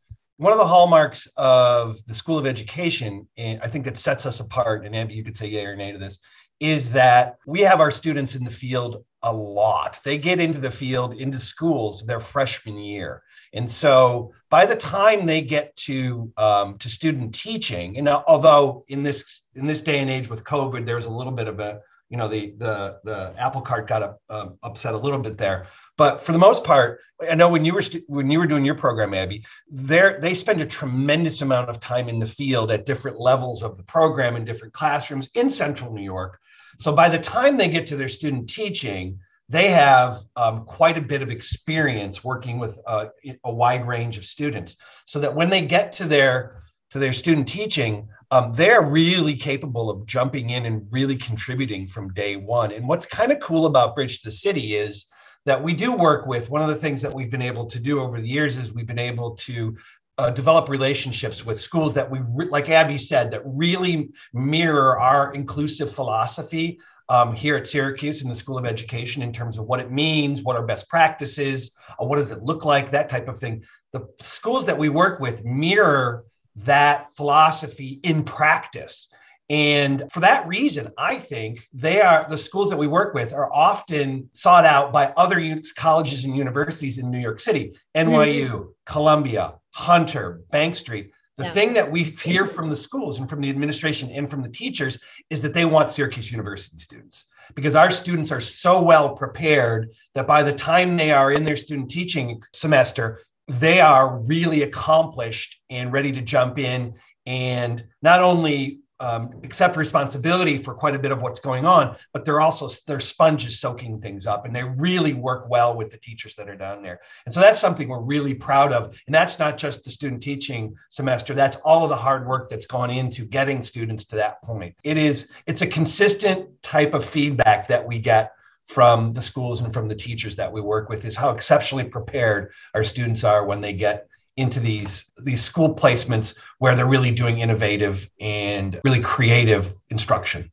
one 0.44 0.52
of 0.52 0.58
the 0.58 0.66
hallmarks 0.66 1.26
of 1.38 2.04
the 2.04 2.12
School 2.12 2.36
of 2.36 2.46
Education, 2.46 3.26
and 3.38 3.58
I 3.62 3.66
think 3.66 3.86
that 3.86 3.96
sets 3.96 4.26
us 4.26 4.40
apart, 4.40 4.84
and 4.84 4.94
Abby, 4.94 5.14
you 5.14 5.24
could 5.24 5.34
say 5.34 5.46
yay 5.46 5.64
or 5.64 5.74
nay 5.74 5.90
to 5.90 5.96
this, 5.96 6.18
is 6.60 6.92
that 6.92 7.38
we 7.46 7.62
have 7.62 7.80
our 7.80 7.90
students 7.90 8.34
in 8.34 8.44
the 8.44 8.50
field 8.50 9.06
a 9.22 9.32
lot. 9.32 9.98
They 10.04 10.18
get 10.18 10.40
into 10.40 10.58
the 10.58 10.70
field, 10.70 11.14
into 11.14 11.38
schools 11.38 12.04
their 12.04 12.20
freshman 12.20 12.76
year. 12.76 13.22
And 13.54 13.70
so 13.70 14.34
by 14.50 14.66
the 14.66 14.76
time 14.76 15.24
they 15.24 15.40
get 15.40 15.74
to 15.76 16.30
um, 16.36 16.76
to 16.76 16.90
student 16.90 17.34
teaching, 17.34 17.96
and 17.96 18.04
now, 18.04 18.22
although 18.26 18.84
in 18.88 19.02
this 19.02 19.46
in 19.54 19.66
this 19.66 19.80
day 19.80 20.00
and 20.00 20.10
age 20.10 20.28
with 20.28 20.44
COVID, 20.44 20.84
there's 20.84 21.06
a 21.06 21.10
little 21.10 21.32
bit 21.32 21.48
of 21.48 21.58
a 21.58 21.80
you 22.10 22.18
know 22.18 22.28
the 22.28 22.54
the 22.58 22.98
the 23.04 23.34
apple 23.38 23.62
cart 23.62 23.86
got 23.86 24.02
up, 24.02 24.20
um, 24.28 24.58
upset 24.62 24.92
a 24.92 24.98
little 24.98 25.20
bit 25.20 25.38
there 25.38 25.68
but 25.96 26.20
for 26.20 26.32
the 26.32 26.38
most 26.38 26.64
part, 26.64 27.00
I 27.30 27.34
know 27.34 27.48
when 27.48 27.64
you 27.64 27.74
were 27.74 27.82
st- 27.82 28.04
when 28.08 28.30
you 28.30 28.38
were 28.38 28.46
doing 28.46 28.64
your 28.64 28.74
program, 28.74 29.14
Abby, 29.14 29.44
they 29.70 30.16
they 30.20 30.34
spend 30.34 30.60
a 30.60 30.66
tremendous 30.66 31.42
amount 31.42 31.70
of 31.70 31.80
time 31.80 32.08
in 32.08 32.18
the 32.18 32.26
field 32.26 32.70
at 32.70 32.86
different 32.86 33.20
levels 33.20 33.62
of 33.62 33.76
the 33.76 33.84
program 33.84 34.36
in 34.36 34.44
different 34.44 34.74
classrooms 34.74 35.28
in 35.34 35.48
Central 35.48 35.92
New 35.92 36.02
York. 36.02 36.38
So 36.78 36.92
by 36.92 37.08
the 37.08 37.18
time 37.18 37.56
they 37.56 37.68
get 37.68 37.86
to 37.88 37.96
their 37.96 38.08
student 38.08 38.50
teaching, 38.50 39.18
they 39.48 39.68
have 39.68 40.24
um, 40.36 40.64
quite 40.64 40.98
a 40.98 41.02
bit 41.02 41.22
of 41.22 41.30
experience 41.30 42.24
working 42.24 42.58
with 42.58 42.80
uh, 42.86 43.06
a 43.44 43.52
wide 43.52 43.86
range 43.86 44.16
of 44.16 44.24
students. 44.24 44.76
So 45.06 45.20
that 45.20 45.34
when 45.34 45.50
they 45.50 45.62
get 45.62 45.92
to 45.92 46.04
their 46.06 46.62
to 46.90 46.98
their 46.98 47.12
student 47.12 47.48
teaching, 47.48 48.08
um, 48.30 48.52
they're 48.52 48.82
really 48.82 49.36
capable 49.36 49.90
of 49.90 50.06
jumping 50.06 50.50
in 50.50 50.66
and 50.66 50.86
really 50.90 51.16
contributing 51.16 51.86
from 51.86 52.12
day 52.14 52.36
one. 52.36 52.72
And 52.72 52.88
what's 52.88 53.06
kind 53.06 53.30
of 53.30 53.40
cool 53.40 53.66
about 53.66 53.94
Bridge 53.94 54.20
to 54.20 54.24
the 54.24 54.30
City 54.30 54.76
is 54.76 55.06
that 55.46 55.62
we 55.62 55.74
do 55.74 55.92
work 55.92 56.26
with. 56.26 56.50
One 56.50 56.62
of 56.62 56.68
the 56.68 56.76
things 56.76 57.02
that 57.02 57.14
we've 57.14 57.30
been 57.30 57.42
able 57.42 57.66
to 57.66 57.78
do 57.78 58.00
over 58.00 58.20
the 58.20 58.28
years 58.28 58.56
is 58.56 58.72
we've 58.72 58.86
been 58.86 58.98
able 58.98 59.32
to 59.36 59.76
uh, 60.16 60.30
develop 60.30 60.68
relationships 60.68 61.44
with 61.44 61.60
schools 61.60 61.92
that 61.94 62.10
we, 62.10 62.20
re- 62.34 62.48
like 62.48 62.70
Abby 62.70 62.98
said, 62.98 63.30
that 63.32 63.42
really 63.44 64.10
mirror 64.32 64.98
our 64.98 65.34
inclusive 65.34 65.92
philosophy 65.92 66.78
um, 67.08 67.34
here 67.34 67.56
at 67.56 67.66
Syracuse 67.66 68.22
in 68.22 68.28
the 68.28 68.34
School 68.34 68.56
of 68.56 68.64
Education 68.64 69.22
in 69.22 69.32
terms 69.32 69.58
of 69.58 69.66
what 69.66 69.80
it 69.80 69.90
means, 69.90 70.42
what 70.42 70.56
our 70.56 70.64
best 70.64 70.88
practices, 70.88 71.72
uh, 72.00 72.04
what 72.04 72.16
does 72.16 72.30
it 72.30 72.42
look 72.42 72.64
like, 72.64 72.90
that 72.90 73.10
type 73.10 73.28
of 73.28 73.38
thing. 73.38 73.62
The 73.92 74.06
schools 74.20 74.64
that 74.66 74.78
we 74.78 74.88
work 74.88 75.20
with 75.20 75.44
mirror 75.44 76.24
that 76.56 77.14
philosophy 77.16 78.00
in 78.04 78.24
practice. 78.24 79.08
And 79.50 80.04
for 80.10 80.20
that 80.20 80.46
reason, 80.48 80.90
I 80.96 81.18
think 81.18 81.68
they 81.72 82.00
are 82.00 82.24
the 82.28 82.36
schools 82.36 82.70
that 82.70 82.78
we 82.78 82.86
work 82.86 83.12
with 83.14 83.34
are 83.34 83.52
often 83.52 84.30
sought 84.32 84.64
out 84.64 84.92
by 84.92 85.12
other 85.16 85.60
colleges 85.76 86.24
and 86.24 86.36
universities 86.36 86.98
in 86.98 87.10
New 87.10 87.18
York 87.18 87.40
City, 87.40 87.74
NYU, 87.94 88.48
mm-hmm. 88.48 88.62
Columbia, 88.86 89.54
Hunter, 89.72 90.40
Bank 90.50 90.74
Street. 90.74 91.10
The 91.36 91.44
yeah. 91.44 91.52
thing 91.52 91.72
that 91.74 91.90
we 91.90 92.04
hear 92.04 92.46
from 92.46 92.70
the 92.70 92.76
schools 92.76 93.18
and 93.18 93.28
from 93.28 93.40
the 93.40 93.50
administration 93.50 94.10
and 94.10 94.30
from 94.30 94.40
the 94.42 94.48
teachers 94.48 94.98
is 95.30 95.40
that 95.42 95.52
they 95.52 95.64
want 95.64 95.90
Syracuse 95.90 96.30
University 96.30 96.78
students 96.78 97.24
because 97.54 97.74
our 97.74 97.90
students 97.90 98.32
are 98.32 98.40
so 98.40 98.80
well 98.80 99.14
prepared 99.14 99.90
that 100.14 100.26
by 100.26 100.42
the 100.42 100.52
time 100.52 100.96
they 100.96 101.10
are 101.10 101.32
in 101.32 101.44
their 101.44 101.56
student 101.56 101.90
teaching 101.90 102.42
semester, 102.54 103.20
they 103.48 103.80
are 103.80 104.18
really 104.20 104.62
accomplished 104.62 105.60
and 105.70 105.92
ready 105.92 106.12
to 106.12 106.22
jump 106.22 106.58
in 106.58 106.94
and 107.26 107.84
not 108.00 108.22
only 108.22 108.80
um, 109.04 109.30
accept 109.42 109.76
responsibility 109.76 110.56
for 110.56 110.72
quite 110.72 110.94
a 110.94 110.98
bit 110.98 111.12
of 111.12 111.20
what's 111.20 111.38
going 111.38 111.66
on, 111.66 111.94
but 112.14 112.24
they're 112.24 112.40
also 112.40 112.68
they're 112.86 113.00
sponges 113.00 113.60
soaking 113.60 114.00
things 114.00 114.26
up, 114.26 114.46
and 114.46 114.56
they 114.56 114.64
really 114.64 115.12
work 115.12 115.46
well 115.50 115.76
with 115.76 115.90
the 115.90 115.98
teachers 115.98 116.34
that 116.36 116.48
are 116.48 116.56
down 116.56 116.82
there. 116.82 117.00
And 117.26 117.34
so 117.34 117.40
that's 117.40 117.60
something 117.60 117.88
we're 117.88 118.00
really 118.00 118.32
proud 118.32 118.72
of. 118.72 118.96
And 119.06 119.14
that's 119.14 119.38
not 119.38 119.58
just 119.58 119.84
the 119.84 119.90
student 119.90 120.22
teaching 120.22 120.74
semester; 120.88 121.34
that's 121.34 121.58
all 121.58 121.84
of 121.84 121.90
the 121.90 121.96
hard 121.96 122.26
work 122.26 122.48
that's 122.48 122.66
gone 122.66 122.90
into 122.90 123.26
getting 123.26 123.60
students 123.60 124.06
to 124.06 124.16
that 124.16 124.40
point. 124.42 124.74
It 124.84 124.96
is 124.96 125.28
it's 125.46 125.60
a 125.60 125.66
consistent 125.66 126.62
type 126.62 126.94
of 126.94 127.04
feedback 127.04 127.68
that 127.68 127.86
we 127.86 127.98
get 127.98 128.32
from 128.66 129.12
the 129.12 129.20
schools 129.20 129.60
and 129.60 129.74
from 129.74 129.88
the 129.88 129.94
teachers 129.94 130.36
that 130.36 130.50
we 130.50 130.62
work 130.62 130.88
with 130.88 131.04
is 131.04 131.14
how 131.14 131.28
exceptionally 131.28 131.84
prepared 131.84 132.50
our 132.72 132.82
students 132.82 133.22
are 133.22 133.44
when 133.44 133.60
they 133.60 133.74
get 133.74 134.08
into 134.36 134.60
these 134.60 135.10
these 135.24 135.42
school 135.42 135.74
placements 135.74 136.34
where 136.58 136.74
they're 136.74 136.86
really 136.86 137.10
doing 137.10 137.38
innovative 137.38 138.08
and 138.20 138.80
really 138.84 139.00
creative 139.00 139.74
instruction. 139.90 140.50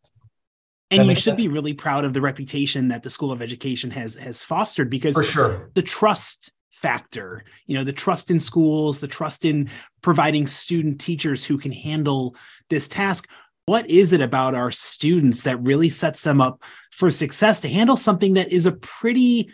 And 0.91 1.07
you 1.07 1.15
should 1.15 1.23
sense? 1.23 1.38
be 1.38 1.47
really 1.47 1.73
proud 1.73 2.03
of 2.03 2.13
the 2.13 2.21
reputation 2.21 2.89
that 2.89 3.01
the 3.01 3.09
school 3.09 3.31
of 3.31 3.41
education 3.41 3.89
has 3.91 4.15
has 4.15 4.43
fostered 4.43 4.89
because 4.89 5.15
for 5.15 5.23
sure. 5.23 5.71
the 5.73 5.81
trust 5.81 6.51
factor 6.71 7.43
you 7.67 7.77
know 7.77 7.83
the 7.83 7.93
trust 7.93 8.31
in 8.31 8.39
schools 8.39 9.01
the 9.01 9.07
trust 9.07 9.45
in 9.45 9.69
providing 10.01 10.47
student 10.47 11.00
teachers 11.00 11.45
who 11.45 11.57
can 11.57 11.71
handle 11.71 12.35
this 12.69 12.88
task. 12.88 13.27
What 13.67 13.89
is 13.89 14.11
it 14.11 14.21
about 14.21 14.55
our 14.55 14.71
students 14.71 15.43
that 15.43 15.61
really 15.61 15.89
sets 15.89 16.23
them 16.23 16.41
up 16.41 16.61
for 16.91 17.09
success 17.09 17.61
to 17.61 17.69
handle 17.69 17.95
something 17.95 18.33
that 18.33 18.51
is 18.51 18.65
a 18.65 18.71
pretty 18.73 19.50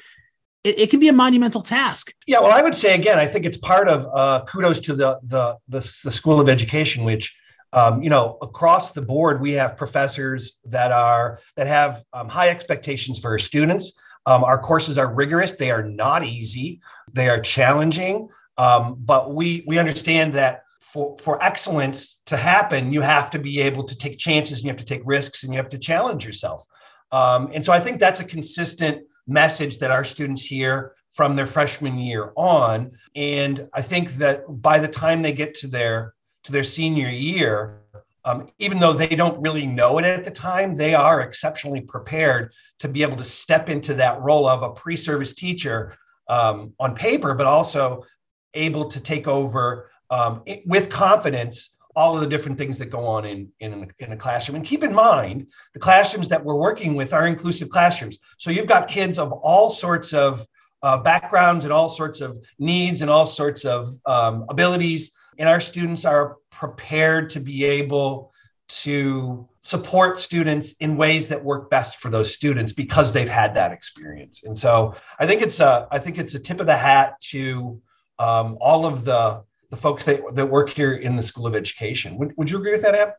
it, 0.63 0.79
it, 0.79 0.89
can 0.89 0.99
be 0.99 1.07
a 1.07 1.13
monumental 1.13 1.61
task. 1.61 2.13
Yeah, 2.25 2.39
well, 2.39 2.51
I 2.51 2.61
would 2.61 2.75
say 2.75 2.95
again, 2.95 3.17
I 3.17 3.27
think 3.27 3.45
it's 3.45 3.57
part 3.57 3.87
of 3.87 4.07
uh, 4.13 4.45
kudos 4.45 4.79
to 4.81 4.95
the, 4.95 5.19
the, 5.23 5.57
the 5.67 5.79
the 6.03 6.11
School 6.11 6.39
of 6.39 6.49
Education, 6.49 7.03
which 7.03 7.35
um, 7.73 8.01
you 8.01 8.09
know 8.09 8.37
across 8.41 8.91
the 8.91 9.01
board 9.01 9.41
we 9.41 9.53
have 9.53 9.77
professors 9.77 10.57
that 10.65 10.91
are 10.91 11.39
that 11.55 11.67
have 11.67 12.03
um, 12.13 12.29
high 12.29 12.49
expectations 12.49 13.19
for 13.19 13.31
our 13.31 13.39
students. 13.39 13.93
Um, 14.25 14.43
our 14.43 14.59
courses 14.59 14.97
are 14.97 15.13
rigorous; 15.13 15.53
they 15.53 15.71
are 15.71 15.83
not 15.83 16.23
easy. 16.23 16.81
They 17.13 17.29
are 17.29 17.39
challenging, 17.39 18.29
um, 18.57 18.97
but 18.99 19.33
we 19.33 19.63
we 19.67 19.77
understand 19.77 20.33
that 20.33 20.63
for, 20.81 21.17
for 21.19 21.43
excellence 21.43 22.21
to 22.25 22.37
happen, 22.37 22.93
you 22.93 23.01
have 23.01 23.29
to 23.31 23.39
be 23.39 23.59
able 23.59 23.83
to 23.83 23.97
take 23.97 24.17
chances 24.17 24.59
and 24.59 24.65
you 24.65 24.69
have 24.69 24.77
to 24.77 24.85
take 24.85 25.01
risks 25.03 25.43
and 25.43 25.53
you 25.53 25.57
have 25.57 25.69
to 25.69 25.77
challenge 25.77 26.25
yourself. 26.25 26.65
Um, 27.11 27.51
and 27.53 27.63
so 27.63 27.73
I 27.73 27.79
think 27.79 27.99
that's 27.99 28.19
a 28.19 28.23
consistent 28.23 29.03
message 29.27 29.77
that 29.79 29.91
our 29.91 30.03
students 30.03 30.41
hear 30.41 30.93
from 31.11 31.35
their 31.35 31.47
freshman 31.47 31.97
year 31.97 32.31
on. 32.35 32.91
And 33.15 33.67
I 33.73 33.81
think 33.81 34.13
that 34.15 34.43
by 34.61 34.79
the 34.79 34.87
time 34.87 35.21
they 35.21 35.33
get 35.33 35.53
to 35.55 35.67
their 35.67 36.13
to 36.43 36.51
their 36.51 36.63
senior 36.63 37.09
year, 37.09 37.81
um, 38.23 38.49
even 38.59 38.79
though 38.79 38.93
they 38.93 39.07
don't 39.07 39.41
really 39.41 39.65
know 39.65 39.97
it 39.97 40.05
at 40.05 40.23
the 40.23 40.31
time, 40.31 40.75
they 40.75 40.93
are 40.93 41.21
exceptionally 41.21 41.81
prepared 41.81 42.53
to 42.79 42.87
be 42.87 43.01
able 43.01 43.17
to 43.17 43.23
step 43.23 43.69
into 43.69 43.93
that 43.95 44.21
role 44.21 44.47
of 44.47 44.63
a 44.63 44.69
pre-service 44.69 45.33
teacher 45.33 45.95
um, 46.29 46.73
on 46.79 46.95
paper, 46.95 47.33
but 47.33 47.47
also 47.47 48.03
able 48.53 48.87
to 48.89 48.99
take 48.99 49.27
over 49.27 49.89
um, 50.09 50.41
it, 50.45 50.63
with 50.65 50.89
confidence 50.89 51.71
all 51.97 52.13
of 52.13 52.21
the 52.21 52.27
different 52.27 52.59
things 52.59 52.77
that 52.77 52.91
go 52.91 53.03
on 53.07 53.25
in, 53.25 53.51
in, 53.59 53.91
in 53.97 54.11
a 54.11 54.15
classroom. 54.15 54.55
And 54.55 54.63
keep 54.63 54.83
in 54.83 54.93
mind, 54.93 55.47
the 55.73 55.79
classrooms 55.79 56.29
that 56.29 56.45
we're 56.45 56.61
working 56.69 56.93
with 56.93 57.11
are 57.11 57.25
inclusive 57.25 57.69
classrooms. 57.69 58.19
So 58.37 58.51
you've 58.51 58.67
got 58.67 58.87
kids 58.87 59.17
of 59.17 59.31
all 59.31 59.71
sorts 59.71 60.13
of, 60.13 60.45
uh, 60.83 60.97
backgrounds 60.97 61.63
and 61.63 61.73
all 61.73 61.87
sorts 61.87 62.21
of 62.21 62.37
needs 62.59 63.01
and 63.01 63.09
all 63.09 63.25
sorts 63.25 63.65
of 63.65 63.89
um, 64.05 64.45
abilities. 64.47 65.09
And 65.39 65.49
our 65.49 65.59
students 65.59 66.05
are 66.05 66.37
prepared 66.51 67.31
to 67.31 67.39
be 67.39 67.65
able 67.65 68.31
to 68.83 69.49
support 69.61 70.19
students 70.19 70.75
in 70.79 70.97
ways 70.97 71.27
that 71.29 71.43
work 71.43 71.71
best 71.71 71.97
for 71.97 72.11
those 72.11 72.31
students 72.31 72.73
because 72.73 73.11
they've 73.11 73.27
had 73.27 73.55
that 73.55 73.71
experience. 73.71 74.43
And 74.43 74.55
so 74.55 74.93
I 75.19 75.25
think 75.25 75.41
it's 75.41 75.59
a 75.59 75.87
I 75.89 75.97
think 75.97 76.19
it's 76.19 76.35
a 76.35 76.39
tip 76.39 76.59
of 76.59 76.67
the 76.67 76.77
hat 76.77 77.19
to 77.31 77.81
um, 78.19 78.57
all 78.61 78.85
of 78.85 79.03
the 79.03 79.41
the 79.69 79.77
folks 79.77 80.05
that, 80.05 80.21
that 80.33 80.45
work 80.45 80.69
here 80.69 80.93
in 80.93 81.15
the 81.15 81.23
School 81.23 81.47
of 81.47 81.55
Education. 81.55 82.17
Would, 82.17 82.33
would 82.37 82.49
you 82.49 82.57
agree 82.57 82.71
with 82.71 82.83
that, 82.83 82.95
Ab? 82.95 83.09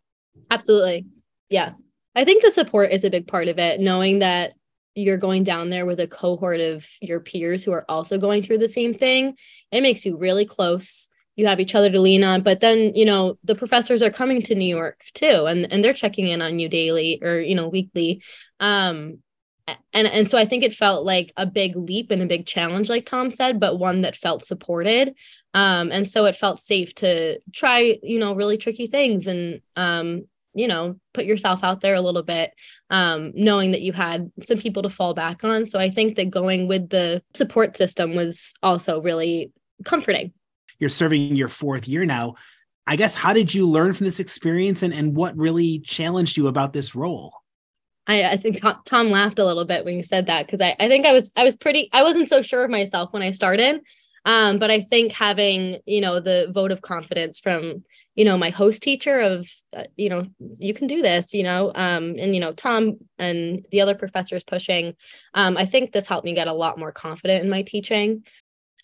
Absolutely. 0.51 1.07
Yeah. 1.49 1.73
I 2.15 2.25
think 2.25 2.43
the 2.43 2.51
support 2.51 2.93
is 2.93 3.05
a 3.05 3.11
big 3.11 3.27
part 3.27 3.49
of 3.49 3.59
it, 3.59 3.81
knowing 3.81 4.21
that 4.21 4.55
you're 4.95 5.19
going 5.19 5.45
down 5.45 5.71
there 5.71 5.87
with 5.87 6.01
a 6.01 6.09
cohort 6.09 6.61
of 6.61 6.89
your 7.01 7.21
peers 7.21 7.63
who 7.63 7.73
are 7.73 7.85
also 7.89 8.19
going 8.19 8.43
through 8.43 8.59
the 8.59 8.69
same 8.69 8.93
thing. 8.93 9.37
It 9.71 9.83
makes 9.83 10.05
you 10.05 10.17
really 10.17 10.45
close. 10.45 11.09
You 11.37 11.47
have 11.47 11.61
each 11.61 11.77
other 11.77 11.91
to 11.91 12.01
lean 12.01 12.25
on, 12.25 12.43
but 12.43 12.61
then, 12.61 12.93
you 12.97 13.05
know, 13.05 13.39
the 13.45 13.55
professors 13.55 14.03
are 14.03 14.11
coming 14.11 14.43
to 14.43 14.57
New 14.57 14.65
York 14.65 15.05
too, 15.15 15.45
and, 15.47 15.71
and 15.71 15.85
they're 15.85 15.93
checking 15.93 16.27
in 16.27 16.43
on 16.43 16.59
you 16.59 16.69
daily 16.69 17.21
or, 17.23 17.39
you 17.39 17.55
know, 17.55 17.69
weekly. 17.69 18.23
Um, 18.59 19.23
and 19.93 20.09
and 20.09 20.27
so 20.27 20.37
I 20.39 20.47
think 20.47 20.65
it 20.65 20.75
felt 20.75 21.05
like 21.05 21.33
a 21.37 21.47
big 21.47 21.77
leap 21.77 22.11
and 22.11 22.23
a 22.23 22.27
big 22.27 22.47
challenge, 22.47 22.89
like 22.89 23.07
Tom 23.07 23.31
said, 23.31 23.61
but 23.61 23.79
one 23.79 24.01
that 24.01 24.17
felt 24.17 24.43
supported. 24.43 25.15
Um, 25.55 25.91
and 25.91 26.07
so 26.07 26.27
it 26.27 26.37
felt 26.37 26.61
safe 26.61 26.95
to 26.97 27.41
try, 27.53 27.99
you 28.03 28.19
know, 28.19 28.35
really 28.35 28.59
tricky 28.59 28.87
things 28.87 29.27
and 29.27 29.61
um, 29.77 30.25
you 30.55 30.67
know, 30.67 30.97
put 31.15 31.25
yourself 31.25 31.63
out 31.63 31.81
there 31.81 31.95
a 31.95 32.01
little 32.01 32.23
bit, 32.23 32.53
um, 32.91 33.33
knowing 33.35 33.71
that 33.73 33.83
you 33.83 33.93
had 33.93 34.31
some 34.41 34.59
people 34.59 34.83
to 34.83 34.91
fall 34.91 35.15
back 35.15 35.45
on. 35.45 35.65
So 35.65 35.79
I 35.79 35.89
think 35.89 36.17
that 36.17 36.31
going 36.31 36.67
with 36.67 36.89
the 36.89 37.23
support 37.35 37.77
system 37.77 38.17
was 38.17 38.55
also 38.63 39.01
really 39.01 39.53
comforting. 39.85 40.33
You're 40.81 40.91
serving 40.91 41.37
your 41.37 41.49
fourth 41.49 41.87
year 41.87 42.05
now. 42.05 42.35
I 42.89 42.97
guess 42.97 43.15
how 43.15 43.33
did 43.33 43.53
you 43.55 43.69
learn 43.69 43.93
from 43.93 44.05
this 44.05 44.19
experience 44.19 44.83
and, 44.83 44.93
and 44.93 45.15
what 45.15 45.37
really 45.37 45.79
challenged 45.81 46.37
you 46.37 46.49
about 46.49 46.73
this 46.73 46.95
role? 46.95 47.35
I, 48.09 48.25
I 48.25 48.37
think 48.39 48.61
Tom, 48.85 49.11
laughed 49.11 49.39
a 49.39 49.45
little 49.45 49.67
bit 49.67 49.85
when 49.85 49.95
you 49.95 50.03
said 50.03 50.27
that 50.27 50.47
because 50.47 50.63
I, 50.63 50.75
I 50.81 50.89
think 50.89 51.05
I 51.05 51.13
was 51.13 51.31
I 51.37 51.45
was 51.45 51.57
pretty 51.57 51.91
I 51.93 52.03
wasn't 52.03 52.27
so 52.27 52.41
sure 52.41 52.65
of 52.65 52.71
myself 52.71 53.13
when 53.13 53.23
I 53.23 53.31
started. 53.31 53.83
Um, 54.29 54.59
but 54.59 54.71
I 54.71 54.83
think 54.83 55.13
having, 55.13 55.79
you 55.87 56.03
know, 56.03 56.21
the 56.21 56.51
vote 56.53 56.71
of 56.71 56.83
confidence 56.83 57.39
from, 57.39 57.83
you 58.15 58.27
know, 58.27 58.37
my 58.37 58.51
host 58.51 58.83
teacher 58.83 59.19
of, 59.19 59.49
uh, 59.75 59.85
you 59.97 60.11
know, 60.11 60.27
you 60.59 60.75
can 60.75 60.87
do 60.87 61.01
this, 61.01 61.33
you 61.33 61.43
know, 61.43 61.73
um, 61.75 62.15
and, 62.19 62.35
you 62.35 62.41
know, 62.41 62.53
Tom 62.53 62.99
and 63.19 63.65
the 63.71 63.81
other 63.81 63.95
professors 63.95 64.45
pushing, 64.45 64.95
um, 65.33 65.57
I 65.57 65.65
think 65.65 65.93
this 65.93 66.07
helped 66.07 66.27
me 66.27 66.35
get 66.35 66.47
a 66.47 66.53
lot 66.53 66.79
more 66.79 66.93
confident 66.93 67.43
in 67.43 67.49
my 67.49 67.63
teaching. 67.63 68.23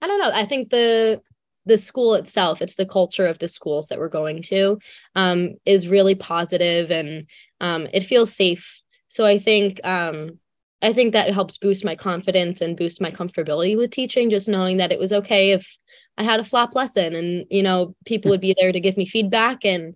I 0.01 0.07
don't 0.07 0.19
know. 0.19 0.31
I 0.33 0.47
think 0.47 0.71
the, 0.71 1.21
the 1.67 1.77
school 1.77 2.15
itself, 2.15 2.63
it's 2.63 2.77
the 2.77 2.87
culture 2.87 3.27
of 3.27 3.39
the 3.39 3.49
schools 3.49 3.89
that 3.89 3.99
we're 3.99 4.09
going 4.09 4.43
to, 4.45 4.79
um, 5.15 5.57
is 5.67 5.89
really 5.89 6.15
positive 6.15 6.91
and 6.91 7.27
um, 7.61 7.87
it 7.93 8.05
feels 8.05 8.35
safe. 8.35 8.81
So 9.09 9.27
I 9.27 9.39
think 9.39 9.79
um, 9.85 10.39
I 10.85 10.93
think 10.93 11.13
that 11.13 11.33
helps 11.33 11.57
boost 11.57 11.85
my 11.85 11.97
confidence 11.97 12.61
and 12.61 12.77
boost 12.77 13.01
my 13.01 13.11
comfortability 13.11 13.77
with 13.77 13.91
teaching, 13.91 14.29
just 14.29 14.49
knowing 14.49 14.77
that 14.77 14.93
it 14.93 14.99
was 14.99 15.13
okay 15.13 15.53
if 15.53 15.79
I 16.19 16.23
had 16.23 16.41
a 16.41 16.45
flop 16.45 16.75
lesson 16.75 17.15
and, 17.15 17.47
you 17.51 17.63
know, 17.63 17.97
people 18.05 18.31
would 18.31 18.43
be 18.43 18.55
there 18.59 18.71
to 18.71 18.81
give 18.81 18.97
me 18.97 19.07
feedback 19.07 19.65
and 19.65 19.95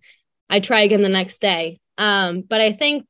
I'd 0.49 0.65
try 0.65 0.81
again 0.81 1.03
the 1.03 1.11
next 1.11 1.41
day. 1.41 1.79
Um, 1.99 2.41
but 2.41 2.63
I 2.63 2.73
think 2.73 3.05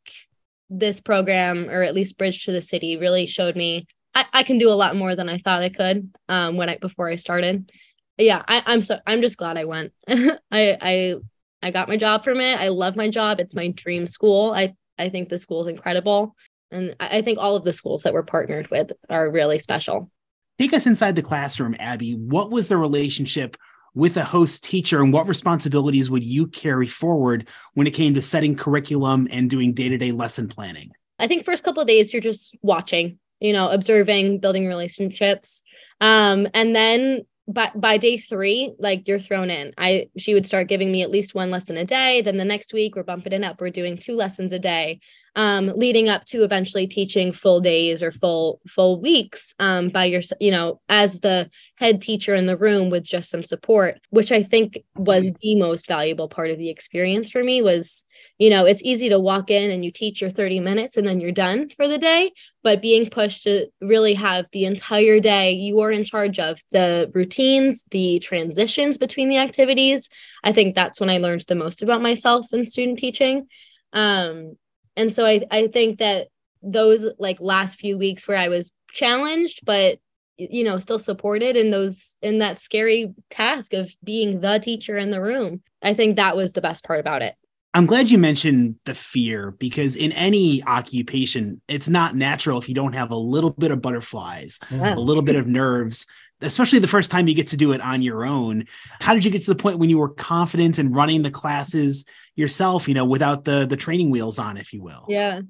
this 0.68 1.00
program, 1.00 1.70
or 1.70 1.82
at 1.82 1.94
least 1.94 2.18
Bridge 2.18 2.44
to 2.44 2.52
the 2.52 2.60
City, 2.60 2.96
really 2.96 3.26
showed 3.26 3.54
me 3.54 3.86
I, 4.12 4.24
I 4.32 4.42
can 4.42 4.58
do 4.58 4.70
a 4.70 4.74
lot 4.74 4.96
more 4.96 5.14
than 5.14 5.28
I 5.28 5.38
thought 5.38 5.62
I 5.62 5.68
could 5.68 6.12
um, 6.28 6.56
when 6.56 6.68
I 6.68 6.78
before 6.78 7.08
I 7.08 7.14
started. 7.14 7.70
Yeah, 8.16 8.42
I, 8.48 8.62
I'm 8.66 8.82
so 8.82 8.98
I'm 9.06 9.22
just 9.22 9.36
glad 9.36 9.56
I 9.56 9.64
went. 9.64 9.92
I 10.08 10.36
I 10.50 11.14
I 11.62 11.70
got 11.70 11.88
my 11.88 11.96
job 11.96 12.24
from 12.24 12.40
it. 12.40 12.58
I 12.58 12.68
love 12.68 12.96
my 12.96 13.08
job. 13.08 13.38
It's 13.38 13.54
my 13.54 13.68
dream 13.68 14.08
school. 14.08 14.50
I 14.50 14.74
I 14.98 15.08
think 15.10 15.28
the 15.28 15.38
school 15.38 15.60
is 15.60 15.68
incredible. 15.68 16.34
And 16.70 16.96
I 17.00 17.22
think 17.22 17.38
all 17.38 17.56
of 17.56 17.64
the 17.64 17.72
schools 17.72 18.02
that 18.02 18.12
we're 18.12 18.22
partnered 18.22 18.70
with 18.70 18.92
are 19.08 19.30
really 19.30 19.58
special. 19.58 20.10
Take 20.58 20.74
us 20.74 20.86
inside 20.86 21.16
the 21.16 21.22
classroom, 21.22 21.76
Abby. 21.78 22.12
What 22.12 22.50
was 22.50 22.68
the 22.68 22.76
relationship 22.76 23.56
with 23.94 24.16
a 24.16 24.24
host 24.24 24.64
teacher 24.64 25.02
and 25.02 25.12
what 25.12 25.26
responsibilities 25.26 26.10
would 26.10 26.24
you 26.24 26.46
carry 26.46 26.86
forward 26.86 27.48
when 27.74 27.86
it 27.86 27.92
came 27.94 28.14
to 28.14 28.22
setting 28.22 28.54
curriculum 28.54 29.28
and 29.30 29.48
doing 29.48 29.72
day-to-day 29.72 30.12
lesson 30.12 30.48
planning? 30.48 30.90
I 31.18 31.26
think 31.26 31.44
first 31.44 31.64
couple 31.64 31.80
of 31.80 31.88
days 31.88 32.12
you're 32.12 32.22
just 32.22 32.56
watching, 32.62 33.18
you 33.40 33.52
know, 33.52 33.70
observing, 33.70 34.40
building 34.40 34.66
relationships. 34.66 35.62
Um, 36.00 36.46
and 36.54 36.76
then 36.76 37.22
by 37.48 37.70
by 37.74 37.96
day 37.96 38.18
three, 38.18 38.74
like 38.78 39.08
you're 39.08 39.18
thrown 39.18 39.48
in. 39.48 39.72
I 39.78 40.08
she 40.18 40.34
would 40.34 40.44
start 40.44 40.68
giving 40.68 40.92
me 40.92 41.02
at 41.02 41.10
least 41.10 41.34
one 41.34 41.50
lesson 41.50 41.78
a 41.78 41.84
day. 41.84 42.20
Then 42.20 42.36
the 42.36 42.44
next 42.44 42.74
week 42.74 42.94
we're 42.94 43.02
bumping 43.02 43.32
it 43.32 43.42
up. 43.42 43.60
We're 43.60 43.70
doing 43.70 43.96
two 43.96 44.14
lessons 44.14 44.52
a 44.52 44.58
day, 44.58 45.00
um, 45.34 45.68
leading 45.74 46.10
up 46.10 46.26
to 46.26 46.44
eventually 46.44 46.86
teaching 46.86 47.32
full 47.32 47.60
days 47.60 48.02
or 48.02 48.12
full 48.12 48.60
full 48.68 49.00
weeks 49.00 49.54
um, 49.58 49.88
by 49.88 50.04
your 50.04 50.20
you 50.40 50.50
know 50.50 50.80
as 50.90 51.20
the 51.20 51.50
head 51.76 52.02
teacher 52.02 52.34
in 52.34 52.44
the 52.44 52.56
room 52.56 52.90
with 52.90 53.02
just 53.02 53.30
some 53.30 53.42
support, 53.42 53.98
which 54.10 54.30
I 54.30 54.42
think 54.42 54.80
was 54.96 55.24
the 55.40 55.56
most 55.56 55.86
valuable 55.86 56.28
part 56.28 56.50
of 56.50 56.58
the 56.58 56.68
experience 56.68 57.30
for 57.30 57.42
me. 57.42 57.62
Was 57.62 58.04
you 58.36 58.50
know 58.50 58.66
it's 58.66 58.82
easy 58.84 59.08
to 59.08 59.18
walk 59.18 59.50
in 59.50 59.70
and 59.70 59.82
you 59.82 59.90
teach 59.90 60.20
your 60.20 60.30
30 60.30 60.60
minutes 60.60 60.98
and 60.98 61.06
then 61.06 61.18
you're 61.18 61.32
done 61.32 61.70
for 61.70 61.88
the 61.88 61.98
day, 61.98 62.30
but 62.68 62.82
being 62.82 63.08
pushed 63.08 63.44
to 63.44 63.66
really 63.80 64.12
have 64.12 64.44
the 64.52 64.66
entire 64.66 65.20
day 65.20 65.52
you 65.52 65.80
are 65.80 65.90
in 65.90 66.04
charge 66.04 66.38
of 66.38 66.62
the 66.70 67.10
routines, 67.14 67.82
the 67.92 68.18
transitions 68.18 68.98
between 68.98 69.30
the 69.30 69.38
activities. 69.38 70.10
I 70.44 70.52
think 70.52 70.74
that's 70.74 71.00
when 71.00 71.08
I 71.08 71.16
learned 71.16 71.46
the 71.48 71.54
most 71.54 71.80
about 71.82 72.02
myself 72.02 72.44
in 72.52 72.66
student 72.66 72.98
teaching. 72.98 73.46
Um, 73.94 74.58
and 74.98 75.10
so 75.10 75.24
I, 75.24 75.46
I 75.50 75.68
think 75.68 76.00
that 76.00 76.26
those 76.62 77.06
like 77.18 77.38
last 77.40 77.78
few 77.78 77.96
weeks 77.96 78.28
where 78.28 78.36
I 78.36 78.48
was 78.48 78.74
challenged, 78.92 79.64
but 79.64 79.98
you 80.36 80.62
know, 80.62 80.76
still 80.76 80.98
supported 80.98 81.56
in 81.56 81.70
those 81.70 82.16
in 82.20 82.40
that 82.40 82.60
scary 82.60 83.14
task 83.30 83.72
of 83.72 83.90
being 84.04 84.42
the 84.42 84.58
teacher 84.58 84.98
in 84.98 85.10
the 85.10 85.22
room. 85.22 85.62
I 85.82 85.94
think 85.94 86.16
that 86.16 86.36
was 86.36 86.52
the 86.52 86.60
best 86.60 86.84
part 86.84 87.00
about 87.00 87.22
it. 87.22 87.34
I'm 87.74 87.86
glad 87.86 88.10
you 88.10 88.18
mentioned 88.18 88.76
the 88.84 88.94
fear 88.94 89.52
because 89.52 89.94
in 89.94 90.12
any 90.12 90.62
occupation, 90.64 91.60
it's 91.68 91.88
not 91.88 92.16
natural 92.16 92.58
if 92.58 92.68
you 92.68 92.74
don't 92.74 92.94
have 92.94 93.10
a 93.10 93.16
little 93.16 93.50
bit 93.50 93.70
of 93.70 93.82
butterflies, 93.82 94.58
yeah. 94.70 94.94
a 94.94 94.96
little 94.96 95.22
bit 95.22 95.36
of 95.36 95.46
nerves, 95.46 96.06
especially 96.40 96.78
the 96.78 96.88
first 96.88 97.10
time 97.10 97.28
you 97.28 97.34
get 97.34 97.48
to 97.48 97.56
do 97.56 97.72
it 97.72 97.80
on 97.80 98.00
your 98.00 98.24
own. 98.24 98.64
How 99.00 99.14
did 99.14 99.24
you 99.24 99.30
get 99.30 99.42
to 99.42 99.52
the 99.52 99.62
point 99.62 99.78
when 99.78 99.90
you 99.90 99.98
were 99.98 100.08
confident 100.08 100.78
in 100.78 100.92
running 100.92 101.22
the 101.22 101.30
classes 101.30 102.06
yourself, 102.36 102.88
you 102.88 102.94
know, 102.94 103.04
without 103.04 103.44
the 103.44 103.66
the 103.66 103.76
training 103.76 104.10
wheels 104.10 104.38
on, 104.38 104.56
if 104.56 104.72
you 104.72 104.82
will? 104.82 105.04
Yeah. 105.08 105.42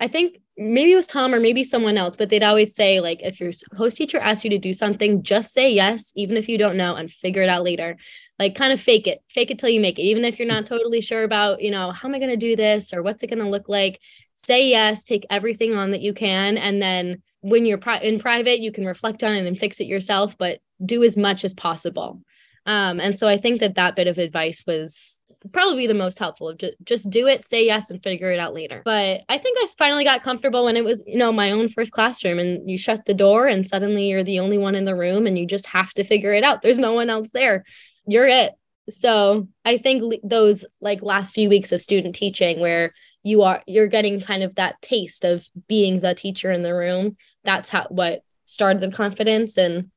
I 0.00 0.08
think 0.08 0.40
maybe 0.56 0.92
it 0.92 0.96
was 0.96 1.06
Tom 1.06 1.34
or 1.34 1.40
maybe 1.40 1.64
someone 1.64 1.96
else, 1.96 2.16
but 2.16 2.30
they'd 2.30 2.42
always 2.42 2.74
say, 2.74 3.00
like, 3.00 3.22
if 3.22 3.40
your 3.40 3.52
host 3.76 3.96
teacher 3.96 4.18
asks 4.18 4.44
you 4.44 4.50
to 4.50 4.58
do 4.58 4.74
something, 4.74 5.22
just 5.22 5.52
say 5.52 5.70
yes, 5.70 6.12
even 6.14 6.36
if 6.36 6.48
you 6.48 6.58
don't 6.58 6.76
know, 6.76 6.94
and 6.94 7.10
figure 7.10 7.42
it 7.42 7.48
out 7.48 7.64
later. 7.64 7.96
Like, 8.38 8.54
kind 8.54 8.72
of 8.72 8.80
fake 8.80 9.06
it, 9.06 9.20
fake 9.28 9.50
it 9.50 9.58
till 9.58 9.68
you 9.68 9.80
make 9.80 9.98
it. 9.98 10.02
Even 10.02 10.24
if 10.24 10.38
you're 10.38 10.48
not 10.48 10.66
totally 10.66 11.00
sure 11.00 11.22
about, 11.22 11.62
you 11.62 11.70
know, 11.70 11.92
how 11.92 12.08
am 12.08 12.14
I 12.14 12.18
going 12.18 12.30
to 12.30 12.36
do 12.36 12.56
this 12.56 12.92
or 12.92 13.02
what's 13.02 13.22
it 13.22 13.28
going 13.28 13.42
to 13.42 13.50
look 13.50 13.68
like? 13.68 14.00
Say 14.34 14.68
yes, 14.68 15.04
take 15.04 15.24
everything 15.30 15.74
on 15.74 15.92
that 15.92 16.00
you 16.00 16.12
can. 16.12 16.58
And 16.58 16.82
then 16.82 17.22
when 17.40 17.64
you're 17.66 17.78
pri- 17.78 18.00
in 18.00 18.18
private, 18.18 18.60
you 18.60 18.72
can 18.72 18.86
reflect 18.86 19.22
on 19.22 19.34
it 19.34 19.46
and 19.46 19.56
fix 19.56 19.80
it 19.80 19.86
yourself, 19.86 20.36
but 20.36 20.58
do 20.84 21.04
as 21.04 21.16
much 21.16 21.44
as 21.44 21.54
possible. 21.54 22.20
Um, 22.66 22.98
and 22.98 23.14
so 23.14 23.28
I 23.28 23.36
think 23.36 23.60
that 23.60 23.76
that 23.76 23.94
bit 23.94 24.08
of 24.08 24.18
advice 24.18 24.64
was 24.66 25.20
probably 25.52 25.86
the 25.86 25.94
most 25.94 26.18
helpful 26.18 26.48
of 26.48 26.56
just, 26.56 26.74
just 26.84 27.10
do 27.10 27.26
it 27.26 27.44
say 27.44 27.66
yes 27.66 27.90
and 27.90 28.02
figure 28.02 28.30
it 28.30 28.38
out 28.38 28.54
later 28.54 28.80
but 28.84 29.22
i 29.28 29.36
think 29.36 29.58
i 29.60 29.66
finally 29.76 30.04
got 30.04 30.22
comfortable 30.22 30.64
when 30.64 30.76
it 30.76 30.84
was 30.84 31.02
you 31.06 31.18
know 31.18 31.30
my 31.30 31.50
own 31.50 31.68
first 31.68 31.92
classroom 31.92 32.38
and 32.38 32.68
you 32.68 32.78
shut 32.78 33.04
the 33.04 33.12
door 33.12 33.46
and 33.46 33.66
suddenly 33.66 34.08
you're 34.08 34.24
the 34.24 34.40
only 34.40 34.56
one 34.56 34.74
in 34.74 34.86
the 34.86 34.96
room 34.96 35.26
and 35.26 35.38
you 35.38 35.46
just 35.46 35.66
have 35.66 35.92
to 35.92 36.02
figure 36.02 36.32
it 36.32 36.44
out 36.44 36.62
there's 36.62 36.78
no 36.78 36.94
one 36.94 37.10
else 37.10 37.28
there 37.34 37.64
you're 38.06 38.26
it. 38.26 38.52
So 38.90 39.48
i 39.64 39.78
think 39.78 40.14
those 40.22 40.66
like 40.80 41.02
last 41.02 41.32
few 41.32 41.48
weeks 41.48 41.72
of 41.72 41.80
student 41.80 42.14
teaching 42.14 42.60
where 42.60 42.92
you 43.22 43.42
are 43.42 43.62
you're 43.66 43.86
getting 43.86 44.20
kind 44.20 44.42
of 44.42 44.54
that 44.56 44.80
taste 44.82 45.24
of 45.24 45.46
being 45.68 46.00
the 46.00 46.14
teacher 46.14 46.50
in 46.50 46.62
the 46.62 46.74
room 46.74 47.16
that's 47.44 47.70
how 47.70 47.86
what 47.88 48.20
started 48.44 48.82
the 48.82 48.94
confidence 48.94 49.56
and 49.56 49.90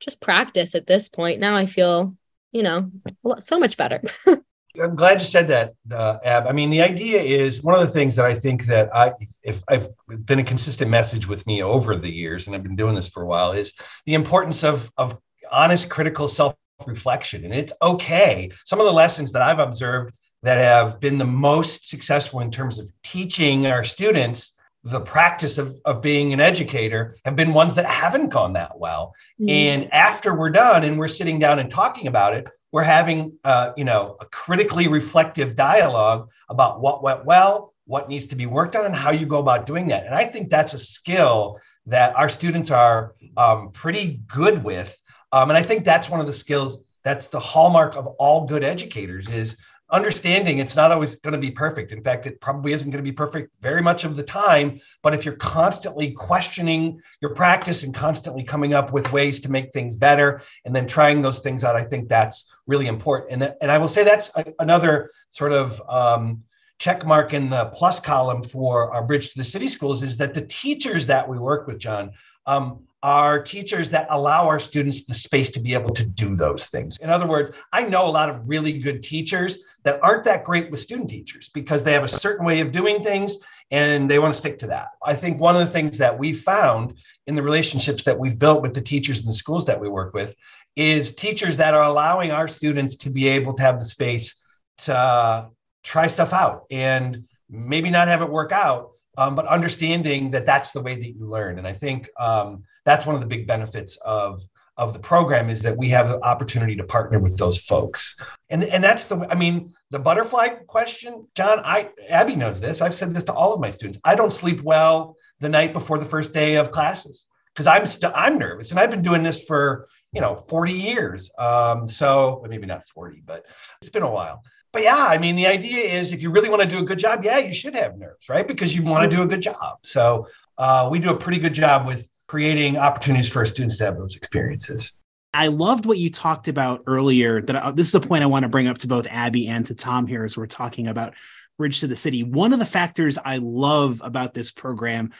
just 0.00 0.20
practice 0.20 0.74
at 0.74 0.86
this 0.86 1.08
point. 1.08 1.40
Now 1.40 1.56
i 1.56 1.66
feel 1.66 2.16
you 2.52 2.62
know 2.62 2.90
so 3.38 3.58
much 3.58 3.76
better. 3.76 4.02
I'm 4.82 4.96
glad 4.96 5.20
you 5.20 5.26
said 5.26 5.46
that, 5.48 5.74
uh, 5.92 6.18
Ab. 6.24 6.48
I 6.48 6.52
mean, 6.52 6.68
the 6.68 6.82
idea 6.82 7.22
is 7.22 7.62
one 7.62 7.76
of 7.76 7.80
the 7.80 7.92
things 7.92 8.16
that 8.16 8.24
I 8.24 8.34
think 8.34 8.66
that 8.66 8.94
I, 8.94 9.12
if 9.44 9.62
I've 9.68 9.88
been 10.24 10.40
a 10.40 10.44
consistent 10.44 10.90
message 10.90 11.28
with 11.28 11.46
me 11.46 11.62
over 11.62 11.96
the 11.96 12.12
years, 12.12 12.46
and 12.46 12.56
I've 12.56 12.64
been 12.64 12.74
doing 12.74 12.96
this 12.96 13.08
for 13.08 13.22
a 13.22 13.26
while, 13.26 13.52
is 13.52 13.72
the 14.04 14.14
importance 14.14 14.64
of 14.64 14.90
of 14.96 15.16
honest, 15.52 15.88
critical 15.88 16.26
self 16.26 16.56
reflection. 16.86 17.44
And 17.44 17.54
it's 17.54 17.72
okay. 17.82 18.50
Some 18.64 18.80
of 18.80 18.86
the 18.86 18.92
lessons 18.92 19.32
that 19.32 19.42
I've 19.42 19.58
observed 19.58 20.16
that 20.42 20.58
have 20.58 21.00
been 21.00 21.18
the 21.18 21.24
most 21.24 21.88
successful 21.88 22.40
in 22.40 22.50
terms 22.50 22.78
of 22.78 22.90
teaching 23.02 23.66
our 23.66 23.84
students 23.84 24.54
the 24.84 25.00
practice 25.00 25.56
of, 25.56 25.80
of 25.86 26.02
being 26.02 26.34
an 26.34 26.40
educator 26.40 27.16
have 27.24 27.34
been 27.34 27.54
ones 27.54 27.74
that 27.74 27.86
haven't 27.86 28.28
gone 28.28 28.52
that 28.52 28.78
well. 28.78 29.14
Mm-hmm. 29.40 29.48
And 29.48 29.94
after 29.94 30.34
we're 30.34 30.50
done 30.50 30.84
and 30.84 30.98
we're 30.98 31.08
sitting 31.08 31.38
down 31.38 31.58
and 31.58 31.70
talking 31.70 32.06
about 32.06 32.34
it, 32.34 32.46
we're 32.70 32.82
having 32.82 33.38
uh, 33.44 33.72
you 33.76 33.84
know 33.84 34.16
a 34.20 34.26
critically 34.26 34.88
reflective 34.88 35.56
dialogue 35.56 36.28
about 36.50 36.80
what 36.80 37.02
went 37.02 37.24
well, 37.24 37.72
what 37.86 38.08
needs 38.08 38.26
to 38.26 38.36
be 38.36 38.46
worked 38.46 38.76
on, 38.76 38.84
and 38.84 38.94
how 38.94 39.10
you 39.10 39.26
go 39.26 39.38
about 39.38 39.64
doing 39.64 39.86
that. 39.86 40.04
And 40.04 40.14
I 40.14 40.26
think 40.26 40.50
that's 40.50 40.74
a 40.74 40.78
skill 40.78 41.60
that 41.86 42.14
our 42.16 42.28
students 42.28 42.70
are 42.70 43.14
um, 43.36 43.70
pretty 43.70 44.20
good 44.26 44.64
with. 44.64 45.00
Um, 45.34 45.50
and 45.50 45.58
I 45.58 45.64
think 45.64 45.84
that's 45.84 46.08
one 46.08 46.20
of 46.20 46.26
the 46.26 46.32
skills 46.32 46.84
that's 47.02 47.26
the 47.26 47.40
hallmark 47.40 47.96
of 47.96 48.06
all 48.06 48.46
good 48.46 48.62
educators 48.62 49.28
is 49.28 49.56
understanding 49.90 50.58
it's 50.58 50.76
not 50.76 50.92
always 50.92 51.16
going 51.16 51.32
to 51.32 51.40
be 51.40 51.50
perfect. 51.50 51.90
In 51.90 52.00
fact, 52.00 52.24
it 52.26 52.40
probably 52.40 52.72
isn't 52.72 52.88
going 52.88 53.04
to 53.04 53.10
be 53.10 53.14
perfect 53.14 53.52
very 53.60 53.82
much 53.82 54.04
of 54.04 54.14
the 54.14 54.22
time. 54.22 54.80
But 55.02 55.12
if 55.12 55.24
you're 55.24 55.34
constantly 55.34 56.12
questioning 56.12 57.00
your 57.20 57.34
practice 57.34 57.82
and 57.82 57.92
constantly 57.92 58.44
coming 58.44 58.74
up 58.74 58.92
with 58.92 59.10
ways 59.10 59.40
to 59.40 59.50
make 59.50 59.72
things 59.72 59.96
better 59.96 60.40
and 60.66 60.74
then 60.74 60.86
trying 60.86 61.20
those 61.20 61.40
things 61.40 61.64
out, 61.64 61.74
I 61.74 61.82
think 61.82 62.08
that's 62.08 62.44
really 62.68 62.86
important. 62.86 63.32
And, 63.32 63.54
and 63.60 63.72
I 63.72 63.78
will 63.78 63.88
say 63.88 64.04
that's 64.04 64.30
a, 64.36 64.44
another 64.60 65.10
sort 65.30 65.50
of 65.50 65.82
um, 65.88 66.44
check 66.78 67.04
mark 67.04 67.32
in 67.34 67.50
the 67.50 67.72
plus 67.74 67.98
column 67.98 68.44
for 68.44 68.94
our 68.94 69.02
bridge 69.02 69.30
to 69.30 69.38
the 69.38 69.44
city 69.44 69.66
schools 69.66 70.04
is 70.04 70.16
that 70.18 70.32
the 70.32 70.46
teachers 70.46 71.06
that 71.06 71.28
we 71.28 71.40
work 71.40 71.66
with, 71.66 71.80
John, 71.80 72.12
um, 72.46 72.84
are 73.04 73.42
teachers 73.42 73.90
that 73.90 74.06
allow 74.08 74.48
our 74.48 74.58
students 74.58 75.04
the 75.04 75.12
space 75.12 75.50
to 75.50 75.60
be 75.60 75.74
able 75.74 75.90
to 75.90 76.06
do 76.06 76.34
those 76.34 76.68
things. 76.68 76.96
In 76.96 77.10
other 77.10 77.26
words, 77.26 77.50
I 77.70 77.82
know 77.82 78.08
a 78.08 78.10
lot 78.10 78.30
of 78.30 78.48
really 78.48 78.78
good 78.78 79.02
teachers 79.02 79.58
that 79.82 80.02
aren't 80.02 80.24
that 80.24 80.42
great 80.42 80.70
with 80.70 80.80
student 80.80 81.10
teachers 81.10 81.50
because 81.50 81.82
they 81.82 81.92
have 81.92 82.02
a 82.02 82.08
certain 82.08 82.46
way 82.46 82.60
of 82.60 82.72
doing 82.72 83.02
things 83.02 83.36
and 83.70 84.10
they 84.10 84.18
want 84.18 84.32
to 84.32 84.38
stick 84.38 84.58
to 84.60 84.66
that. 84.68 84.88
I 85.04 85.14
think 85.14 85.38
one 85.38 85.54
of 85.54 85.60
the 85.60 85.70
things 85.70 85.98
that 85.98 86.18
we 86.18 86.32
found 86.32 86.94
in 87.26 87.34
the 87.34 87.42
relationships 87.42 88.04
that 88.04 88.18
we've 88.18 88.38
built 88.38 88.62
with 88.62 88.72
the 88.72 88.80
teachers 88.80 89.20
in 89.20 89.26
the 89.26 89.32
schools 89.32 89.66
that 89.66 89.78
we 89.78 89.90
work 89.90 90.14
with 90.14 90.34
is 90.74 91.14
teachers 91.14 91.58
that 91.58 91.74
are 91.74 91.84
allowing 91.84 92.30
our 92.30 92.48
students 92.48 92.96
to 92.96 93.10
be 93.10 93.28
able 93.28 93.52
to 93.52 93.62
have 93.62 93.78
the 93.78 93.84
space 93.84 94.34
to 94.78 95.46
try 95.82 96.06
stuff 96.06 96.32
out 96.32 96.64
and 96.70 97.24
maybe 97.50 97.90
not 97.90 98.08
have 98.08 98.22
it 98.22 98.30
work 98.30 98.50
out, 98.50 98.92
um, 99.16 99.34
but 99.34 99.46
understanding 99.46 100.30
that 100.30 100.46
that's 100.46 100.72
the 100.72 100.80
way 100.80 100.94
that 100.94 101.10
you 101.12 101.26
learn. 101.26 101.58
And 101.58 101.66
I 101.66 101.72
think 101.72 102.08
um, 102.18 102.64
that's 102.84 103.06
one 103.06 103.14
of 103.14 103.20
the 103.20 103.26
big 103.26 103.46
benefits 103.46 103.96
of 103.98 104.42
of 104.76 104.92
the 104.92 104.98
program 104.98 105.50
is 105.50 105.62
that 105.62 105.76
we 105.76 105.88
have 105.88 106.08
the 106.08 106.20
opportunity 106.24 106.74
to 106.74 106.82
partner 106.82 107.20
with 107.20 107.36
those 107.38 107.58
folks. 107.58 108.16
And 108.50 108.64
and 108.64 108.82
that's 108.82 109.06
the 109.06 109.26
I 109.30 109.34
mean 109.34 109.72
the 109.90 109.98
butterfly 109.98 110.48
question, 110.66 111.28
John. 111.34 111.60
I 111.64 111.90
Abby 112.08 112.34
knows 112.34 112.60
this. 112.60 112.80
I've 112.80 112.94
said 112.94 113.12
this 113.12 113.24
to 113.24 113.32
all 113.32 113.54
of 113.54 113.60
my 113.60 113.70
students. 113.70 114.00
I 114.04 114.14
don't 114.16 114.32
sleep 114.32 114.62
well 114.62 115.16
the 115.40 115.48
night 115.48 115.72
before 115.72 115.98
the 115.98 116.04
first 116.04 116.32
day 116.32 116.56
of 116.56 116.70
classes 116.70 117.26
because 117.54 117.66
I'm 117.66 117.86
still 117.86 118.12
I'm 118.14 118.38
nervous, 118.38 118.70
and 118.70 118.80
I've 118.80 118.90
been 118.90 119.02
doing 119.02 119.22
this 119.22 119.44
for 119.44 119.86
you 120.12 120.20
know 120.20 120.34
40 120.34 120.72
years. 120.72 121.30
Um, 121.38 121.88
so 121.88 122.40
well, 122.40 122.50
maybe 122.50 122.66
not 122.66 122.84
40, 122.86 123.22
but 123.24 123.46
it's 123.80 123.90
been 123.90 124.02
a 124.02 124.10
while 124.10 124.42
but 124.74 124.82
yeah, 124.82 125.06
I 125.06 125.18
mean, 125.18 125.36
the 125.36 125.46
idea 125.46 125.84
is 125.84 126.10
if 126.10 126.20
you 126.20 126.30
really 126.30 126.48
want 126.48 126.60
to 126.60 126.68
do 126.68 126.80
a 126.80 126.82
good 126.82 126.98
job, 126.98 127.24
yeah, 127.24 127.38
you 127.38 127.52
should 127.52 127.76
have 127.76 127.96
nerves, 127.96 128.28
right? 128.28 128.46
Because 128.46 128.74
you 128.74 128.82
want 128.82 129.08
to 129.08 129.16
do 129.16 129.22
a 129.22 129.26
good 129.26 129.40
job. 129.40 129.78
So 129.84 130.26
uh, 130.58 130.88
we 130.90 130.98
do 130.98 131.10
a 131.10 131.16
pretty 131.16 131.38
good 131.38 131.54
job 131.54 131.86
with 131.86 132.08
creating 132.26 132.76
opportunities 132.76 133.28
for 133.28 133.38
our 133.38 133.46
students 133.46 133.78
to 133.78 133.84
have 133.84 133.96
those 133.96 134.16
experiences. 134.16 134.92
I 135.32 135.46
loved 135.46 135.86
what 135.86 135.98
you 135.98 136.10
talked 136.10 136.48
about 136.48 136.82
earlier. 136.88 137.40
That 137.40 137.54
I, 137.54 137.70
this 137.70 137.86
is 137.86 137.94
a 137.94 138.00
point 138.00 138.24
I 138.24 138.26
want 138.26 138.42
to 138.42 138.48
bring 138.48 138.66
up 138.66 138.78
to 138.78 138.88
both 138.88 139.06
Abby 139.08 139.46
and 139.46 139.64
to 139.66 139.76
Tom 139.76 140.08
here 140.08 140.24
as 140.24 140.36
we're 140.36 140.46
talking 140.46 140.88
about 140.88 141.14
Bridge 141.56 141.78
to 141.78 141.86
the 141.86 141.94
City. 141.94 142.24
One 142.24 142.52
of 142.52 142.58
the 142.58 142.66
factors 142.66 143.16
I 143.24 143.38
love 143.38 144.02
about 144.04 144.34
this 144.34 144.50
program 144.50 145.12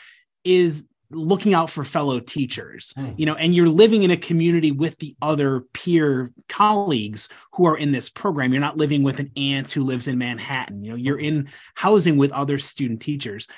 is 0.43 0.89
looking 1.15 1.55
out 1.55 1.71
for 1.71 1.85
fellow 1.85 2.21
teachers 2.21 2.93
mm. 2.97 3.15
you 3.17 3.27
know 3.27 3.35
and 3.35 3.55
you're 3.55 3.69
living 3.69 4.03
in 4.03 4.11
a 4.11 4.17
community 4.17 4.71
with 4.71 4.99
the 4.99 5.17
other 5.23 5.61
peer 5.73 6.33
colleagues 6.49 7.29
who 7.53 7.67
are 7.67 7.77
in 7.77 7.93
this 7.93 8.09
program. 8.09 8.53
You're 8.53 8.61
not 8.61 8.77
living 8.77 9.03
with 9.03 9.21
an 9.21 9.31
aunt 9.37 9.71
who 9.71 9.83
lives 9.83 10.09
in 10.09 10.19
manhattan 10.19 10.83
you 10.83 10.91
know 10.91 10.97
you're 10.97 11.19
in 11.19 11.49
housing 11.75 12.17
with 12.17 12.33
other 12.33 12.59
student 12.59 13.01
teachers. 13.01 13.49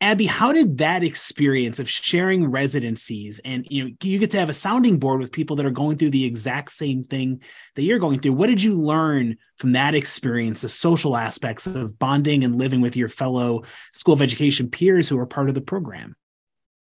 Abby 0.00 0.26
how 0.26 0.52
did 0.52 0.78
that 0.78 1.02
experience 1.02 1.80
of 1.80 1.90
sharing 1.90 2.48
residencies 2.48 3.40
and 3.44 3.66
you 3.68 3.84
know 3.84 3.90
you 4.02 4.18
get 4.18 4.30
to 4.30 4.38
have 4.38 4.48
a 4.48 4.54
sounding 4.54 4.98
board 4.98 5.20
with 5.20 5.32
people 5.32 5.56
that 5.56 5.66
are 5.66 5.70
going 5.70 5.96
through 5.96 6.10
the 6.10 6.24
exact 6.24 6.70
same 6.70 7.02
thing 7.04 7.42
that 7.74 7.82
you're 7.82 7.98
going 7.98 8.20
through. 8.20 8.34
What 8.34 8.46
did 8.46 8.62
you 8.62 8.80
learn 8.80 9.36
from 9.56 9.72
that 9.72 9.96
experience 9.96 10.60
the 10.60 10.68
social 10.68 11.16
aspects 11.16 11.66
of 11.66 11.98
bonding 11.98 12.44
and 12.44 12.58
living 12.58 12.80
with 12.80 12.96
your 12.96 13.08
fellow 13.08 13.64
school 13.92 14.14
of 14.14 14.22
education 14.22 14.70
peers 14.70 15.08
who 15.08 15.18
are 15.18 15.26
part 15.26 15.48
of 15.48 15.56
the 15.56 15.60
program 15.60 16.14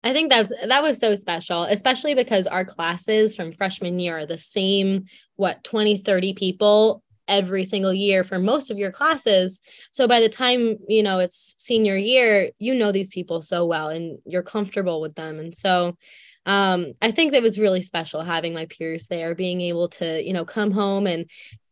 I 0.05 0.13
think 0.13 0.29
that's 0.29 0.53
that 0.67 0.83
was 0.83 0.99
so 0.99 1.15
special, 1.15 1.63
especially 1.63 2.13
because 2.13 2.45
our 2.45 2.63
classes 2.63 3.35
from 3.35 3.51
freshman 3.51 3.99
year 3.99 4.19
are 4.19 4.25
the 4.27 4.37
same, 4.37 5.05
what, 5.35 5.63
20, 5.63 5.97
30 5.97 6.33
people 6.35 7.01
every 7.27 7.65
single 7.65 7.91
year 7.91 8.23
for 8.23 8.37
most 8.37 8.69
of 8.69 8.77
your 8.77 8.91
classes. 8.91 9.61
So 9.91 10.07
by 10.07 10.19
the 10.19 10.29
time, 10.29 10.77
you 10.87 11.01
know, 11.01 11.17
it's 11.17 11.55
senior 11.57 11.97
year, 11.97 12.51
you 12.59 12.75
know 12.75 12.91
these 12.91 13.09
people 13.09 13.41
so 13.41 13.65
well 13.65 13.89
and 13.89 14.19
you're 14.27 14.43
comfortable 14.43 15.01
with 15.01 15.15
them. 15.15 15.39
And 15.39 15.55
so 15.55 15.97
um, 16.45 16.91
I 17.01 17.09
think 17.09 17.31
that 17.31 17.41
was 17.41 17.57
really 17.57 17.81
special 17.81 18.21
having 18.21 18.53
my 18.53 18.67
peers 18.67 19.07
there, 19.07 19.33
being 19.33 19.59
able 19.61 19.89
to, 19.89 20.23
you 20.23 20.33
know, 20.33 20.45
come 20.45 20.69
home 20.69 21.07
and 21.07 21.25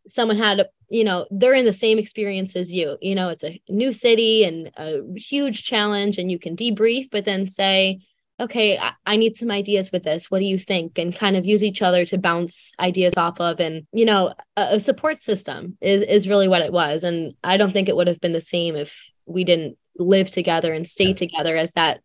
someone 0.08 0.38
had 0.38 0.67
you 0.89 1.04
know 1.04 1.26
they're 1.32 1.54
in 1.54 1.65
the 1.65 1.72
same 1.72 1.98
experience 1.98 2.58
as 2.58 2.72
you 2.72 2.98
you 3.02 3.15
know 3.15 3.30
it's 3.30 3.46
a 3.46 3.60
new 3.69 3.93
city 3.93 4.43
and 4.43 4.69
a 4.76 5.02
huge 5.15 5.63
challenge 5.63 6.17
and 6.17 6.30
you 6.30 6.38
can 6.38 6.58
debrief 6.58 7.08
but 7.10 7.24
then 7.24 7.48
say 7.48 8.02
okay, 8.39 8.78
I, 8.78 8.93
I, 9.06 9.15
need 9.15 9.36
some 9.36 9.52
ideas 9.52 9.91
with 9.91 10.04
this. 10.04 10.32
What 10.32 10.39
do 10.39 10.46
you 10.46 10.58
think? 10.58 10.98
And 10.98 11.15
kind 11.15 11.36
of 11.36 11.46
use 11.46 11.63
each 11.63 11.82
other 11.82 12.06
to 12.06 12.17
bounce 12.17 12.74
ideas 12.80 13.13
off 13.15 13.39
of. 13.39 13.60
And, 13.60 13.86
you 13.93 14.06
know, 14.06 14.34
a, 14.58 14.76
a 14.76 14.80
support 14.80 15.17
system 15.17 15.78
is, 15.82 16.02
is 16.02 16.28
really 16.28 16.48
what 16.48 16.62
it 16.62 16.74
was. 16.74 17.04
And 17.04 17.36
I 17.43 17.58
don't 17.58 17.72
think 17.72 17.89
it 17.89 17.96
would 17.96 18.08
have 18.08 18.19
been 18.19 18.34
the 18.34 18.41
same 18.41 18.76
if 18.76 19.10
we 19.26 19.43
didn't 19.43 19.78
live 19.98 20.30
together 20.30 20.74
and 20.74 20.88
stay 20.88 21.13
together 21.13 21.56
as 21.56 21.72
that 21.74 22.02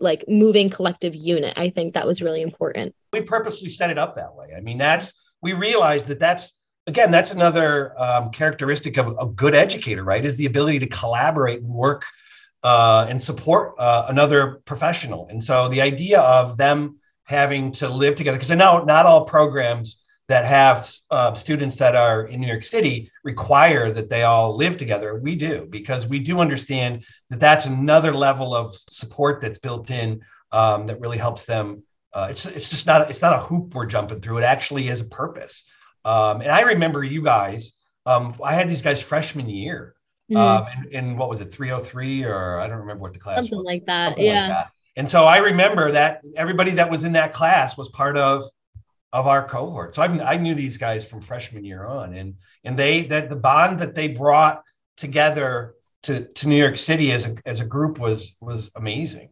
like 0.00 0.24
moving 0.26 0.70
collective 0.70 1.14
unit. 1.14 1.54
I 1.56 1.70
think 1.70 1.94
that 1.94 2.06
was 2.06 2.22
really 2.22 2.42
important. 2.42 2.94
We 3.12 3.20
purposely 3.20 3.68
set 3.68 3.90
it 3.90 3.98
up 3.98 4.16
that 4.16 4.34
way. 4.34 4.48
I 4.56 4.60
mean, 4.60 4.78
that's, 4.78 5.12
we 5.42 5.52
realized 5.52 6.06
that 6.06 6.18
that's, 6.18 6.54
again, 6.86 7.10
that's 7.10 7.30
another 7.30 7.98
um, 8.00 8.30
characteristic 8.30 8.96
of 8.96 9.16
a 9.18 9.26
good 9.26 9.54
educator, 9.54 10.02
right? 10.02 10.24
Is 10.24 10.36
the 10.36 10.46
ability 10.46 10.80
to 10.80 10.86
collaborate 10.86 11.60
and 11.60 11.72
work 11.72 12.04
uh, 12.62 13.06
and 13.08 13.20
support 13.20 13.74
uh, 13.78 14.06
another 14.08 14.60
professional. 14.64 15.28
And 15.30 15.42
so 15.42 15.68
the 15.68 15.80
idea 15.80 16.20
of 16.20 16.56
them 16.56 16.98
having 17.24 17.72
to 17.72 17.88
live 17.88 18.16
together, 18.16 18.36
because 18.36 18.50
I 18.50 18.56
know 18.56 18.84
not 18.84 19.06
all 19.06 19.24
programs 19.24 20.02
that 20.28 20.44
have 20.44 20.92
uh, 21.10 21.34
students 21.34 21.76
that 21.76 21.96
are 21.96 22.26
in 22.26 22.40
New 22.40 22.46
York 22.46 22.62
City 22.62 23.10
require 23.24 23.90
that 23.90 24.08
they 24.08 24.22
all 24.22 24.56
live 24.56 24.76
together. 24.76 25.18
We 25.18 25.34
do, 25.34 25.66
because 25.68 26.06
we 26.06 26.20
do 26.20 26.38
understand 26.38 27.04
that 27.30 27.40
that's 27.40 27.66
another 27.66 28.12
level 28.12 28.54
of 28.54 28.76
support 28.88 29.40
that's 29.40 29.58
built 29.58 29.90
in 29.90 30.20
um, 30.52 30.86
that 30.86 31.00
really 31.00 31.18
helps 31.18 31.46
them. 31.46 31.82
Uh, 32.12 32.28
it's, 32.30 32.46
it's 32.46 32.70
just 32.70 32.86
not, 32.86 33.10
it's 33.10 33.22
not 33.22 33.38
a 33.38 33.42
hoop 33.42 33.74
we're 33.74 33.86
jumping 33.86 34.20
through. 34.20 34.38
It 34.38 34.44
actually 34.44 34.88
is 34.88 35.00
a 35.00 35.04
purpose. 35.04 35.64
Um, 36.04 36.40
and 36.40 36.50
I 36.50 36.60
remember 36.60 37.02
you 37.02 37.22
guys, 37.22 37.72
um, 38.06 38.34
I 38.42 38.54
had 38.54 38.68
these 38.68 38.82
guys 38.82 39.02
freshman 39.02 39.48
year 39.48 39.94
mm-hmm. 40.30 40.36
um, 40.36 40.86
in, 40.90 41.10
in, 41.10 41.16
what 41.16 41.28
was 41.28 41.40
it, 41.40 41.46
303 41.46 42.24
or 42.24 42.58
I 42.58 42.66
don't 42.66 42.78
remember 42.78 43.02
what 43.02 43.12
the 43.12 43.18
class 43.18 43.38
Something 43.38 43.58
was. 43.58 43.66
like 43.66 43.86
that. 43.86 44.08
Something 44.08 44.24
yeah. 44.26 44.40
Like 44.42 44.50
that. 44.50 44.72
And 44.96 45.08
so 45.08 45.24
I 45.24 45.38
remember 45.38 45.90
that 45.92 46.22
everybody 46.36 46.72
that 46.72 46.90
was 46.90 47.04
in 47.04 47.12
that 47.12 47.32
class 47.32 47.76
was 47.76 47.88
part 47.88 48.16
of 48.16 48.44
of 49.12 49.26
our 49.26 49.46
cohort. 49.46 49.94
So 49.94 50.02
I've, 50.02 50.20
I 50.20 50.36
knew 50.36 50.54
these 50.54 50.76
guys 50.76 51.08
from 51.08 51.20
freshman 51.20 51.64
year 51.64 51.84
on, 51.86 52.14
and 52.14 52.34
and 52.64 52.78
they 52.78 53.04
that 53.04 53.28
the 53.28 53.36
bond 53.36 53.78
that 53.80 53.94
they 53.94 54.08
brought 54.08 54.62
together 54.96 55.74
to, 56.04 56.26
to 56.26 56.48
New 56.48 56.56
York 56.56 56.78
City 56.78 57.12
as 57.12 57.26
a 57.26 57.36
as 57.46 57.60
a 57.60 57.64
group 57.64 57.98
was 57.98 58.36
was 58.40 58.70
amazing. 58.76 59.30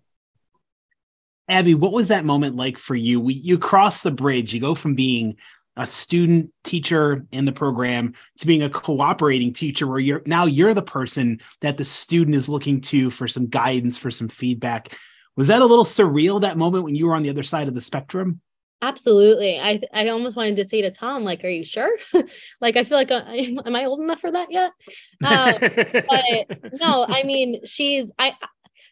Abby, 1.50 1.74
what 1.74 1.92
was 1.92 2.08
that 2.08 2.24
moment 2.26 2.56
like 2.56 2.76
for 2.76 2.94
you? 2.94 3.20
We, 3.20 3.34
you 3.34 3.58
cross 3.58 4.02
the 4.02 4.10
bridge. 4.10 4.52
You 4.52 4.60
go 4.60 4.74
from 4.74 4.94
being 4.94 5.36
a 5.78 5.86
student 5.86 6.52
teacher 6.64 7.24
in 7.30 7.44
the 7.44 7.52
program 7.52 8.12
to 8.38 8.46
being 8.46 8.64
a 8.64 8.68
cooperating 8.68 9.52
teacher 9.52 9.86
where 9.86 10.00
you're 10.00 10.22
now 10.26 10.44
you're 10.44 10.74
the 10.74 10.82
person 10.82 11.40
that 11.60 11.78
the 11.78 11.84
student 11.84 12.36
is 12.36 12.48
looking 12.48 12.80
to 12.80 13.08
for 13.10 13.28
some 13.28 13.46
guidance 13.46 13.96
for 13.96 14.10
some 14.10 14.28
feedback. 14.28 14.98
Was 15.36 15.46
that 15.46 15.62
a 15.62 15.66
little 15.66 15.84
surreal 15.84 16.40
that 16.40 16.58
moment 16.58 16.82
when 16.82 16.96
you 16.96 17.06
were 17.06 17.14
on 17.14 17.22
the 17.22 17.30
other 17.30 17.44
side 17.44 17.68
of 17.68 17.74
the 17.74 17.80
spectrum? 17.80 18.40
Absolutely. 18.82 19.58
I 19.58 19.80
i 19.92 20.08
almost 20.08 20.36
wanted 20.36 20.56
to 20.56 20.64
say 20.64 20.82
to 20.82 20.90
tom 20.90 21.24
like 21.24 21.44
are 21.44 21.48
you 21.48 21.64
sure? 21.64 21.96
Like 22.60 22.76
i 22.76 22.84
feel 22.84 22.98
like 22.98 23.10
uh, 23.10 23.22
am 23.66 23.76
i 23.76 23.84
old 23.84 24.00
enough 24.00 24.20
for 24.20 24.32
that 24.32 24.50
yet? 24.50 24.72
Uh, 25.24 25.52
but 25.58 26.72
no 26.80 27.06
i 27.08 27.22
mean 27.22 27.64
she's 27.64 28.12
i 28.18 28.34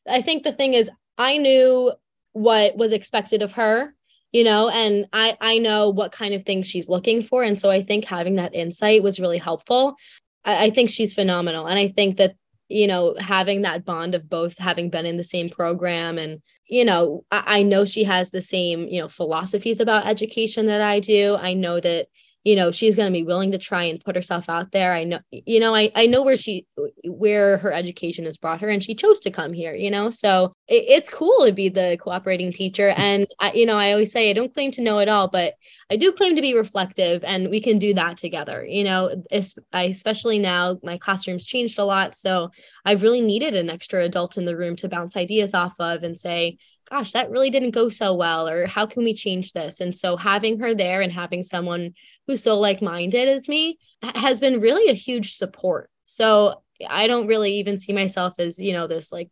i 0.08 0.22
think 0.22 0.44
the 0.44 0.52
thing 0.52 0.74
is 0.74 0.88
i 1.18 1.36
knew 1.36 1.92
what 2.32 2.76
was 2.76 2.92
expected 2.92 3.42
of 3.42 3.52
her 3.52 3.94
you 4.32 4.44
know 4.44 4.68
and 4.68 5.06
i 5.12 5.36
i 5.40 5.58
know 5.58 5.90
what 5.90 6.12
kind 6.12 6.34
of 6.34 6.42
things 6.42 6.66
she's 6.66 6.88
looking 6.88 7.22
for. 7.22 7.42
And 7.42 7.58
so 7.58 7.70
i 7.70 7.82
think 7.82 8.04
having 8.04 8.36
that 8.36 8.54
insight 8.54 9.02
was 9.02 9.20
really 9.20 9.38
helpful. 9.38 9.96
I, 10.44 10.66
I 10.66 10.70
think 10.70 10.90
she's 10.90 11.14
phenomenal. 11.14 11.66
And 11.66 11.78
i 11.78 11.88
think 11.88 12.16
that 12.18 12.36
you 12.68 12.86
know, 12.86 13.14
having 13.18 13.62
that 13.62 13.84
bond 13.84 14.14
of 14.14 14.28
both 14.28 14.58
having 14.58 14.90
been 14.90 15.06
in 15.06 15.16
the 15.16 15.24
same 15.24 15.50
program 15.50 16.18
and 16.18 16.42
you 16.68 16.84
know, 16.84 17.24
I, 17.30 17.58
I 17.58 17.62
know 17.62 17.84
she 17.84 18.02
has 18.04 18.30
the 18.30 18.42
same, 18.42 18.88
you 18.88 19.00
know, 19.00 19.08
philosophies 19.08 19.78
about 19.78 20.06
education 20.06 20.66
that 20.66 20.80
I 20.80 20.98
do. 20.98 21.36
I 21.36 21.54
know 21.54 21.78
that 21.78 22.08
you 22.46 22.54
know 22.54 22.70
she's 22.70 22.94
going 22.94 23.08
to 23.08 23.12
be 23.12 23.24
willing 23.24 23.50
to 23.50 23.58
try 23.58 23.82
and 23.82 24.02
put 24.04 24.14
herself 24.14 24.48
out 24.48 24.70
there. 24.70 24.94
I 24.94 25.02
know 25.02 25.18
you 25.30 25.58
know 25.58 25.74
I, 25.74 25.90
I 25.96 26.06
know 26.06 26.22
where 26.22 26.36
she 26.36 26.64
where 27.04 27.58
her 27.58 27.72
education 27.72 28.24
has 28.24 28.38
brought 28.38 28.60
her 28.60 28.68
and 28.68 28.82
she 28.82 28.94
chose 28.94 29.18
to 29.20 29.32
come 29.32 29.52
here 29.52 29.74
you 29.74 29.90
know? 29.90 30.10
So 30.10 30.54
it, 30.68 30.84
it's 30.88 31.08
cool 31.08 31.44
to 31.44 31.52
be 31.52 31.68
the 31.68 31.98
cooperating 32.00 32.52
teacher 32.52 32.90
and 32.90 33.26
I, 33.40 33.52
you 33.52 33.66
know 33.66 33.76
i 33.76 33.90
always 33.90 34.12
say 34.12 34.30
i 34.30 34.32
don't 34.32 34.54
claim 34.54 34.70
to 34.72 34.82
know 34.82 35.00
it 35.00 35.08
all 35.08 35.28
but 35.28 35.54
i 35.90 35.96
do 35.96 36.12
claim 36.12 36.36
to 36.36 36.42
be 36.42 36.54
reflective 36.54 37.24
and 37.24 37.50
we 37.50 37.60
can 37.60 37.80
do 37.80 37.94
that 37.94 38.16
together 38.16 38.64
you 38.64 38.84
know? 38.84 39.10
Especially 39.72 40.38
now 40.38 40.78
my 40.84 40.98
classroom's 40.98 41.44
changed 41.44 41.80
a 41.80 41.84
lot 41.84 42.14
so 42.14 42.50
i've 42.84 43.02
really 43.02 43.22
needed 43.22 43.54
an 43.54 43.70
extra 43.70 44.04
adult 44.04 44.38
in 44.38 44.44
the 44.44 44.56
room 44.56 44.76
to 44.76 44.88
bounce 44.88 45.16
ideas 45.16 45.52
off 45.52 45.74
of 45.80 46.04
and 46.04 46.16
say 46.16 46.58
gosh, 46.88 47.12
that 47.12 47.30
really 47.30 47.50
didn't 47.50 47.72
go 47.72 47.88
so 47.88 48.14
well, 48.14 48.48
or 48.48 48.66
how 48.66 48.86
can 48.86 49.04
we 49.04 49.14
change 49.14 49.52
this? 49.52 49.80
And 49.80 49.94
so 49.94 50.16
having 50.16 50.60
her 50.60 50.74
there 50.74 51.00
and 51.00 51.12
having 51.12 51.42
someone 51.42 51.94
who's 52.26 52.42
so 52.42 52.58
like 52.58 52.80
minded 52.80 53.28
as 53.28 53.48
me 53.48 53.78
has 54.02 54.40
been 54.40 54.60
really 54.60 54.88
a 54.90 54.94
huge 54.94 55.34
support. 55.34 55.90
So 56.04 56.62
I 56.88 57.06
don't 57.06 57.26
really 57.26 57.54
even 57.54 57.78
see 57.78 57.92
myself 57.92 58.34
as, 58.38 58.60
you 58.60 58.72
know, 58.72 58.86
this 58.86 59.10
like, 59.10 59.30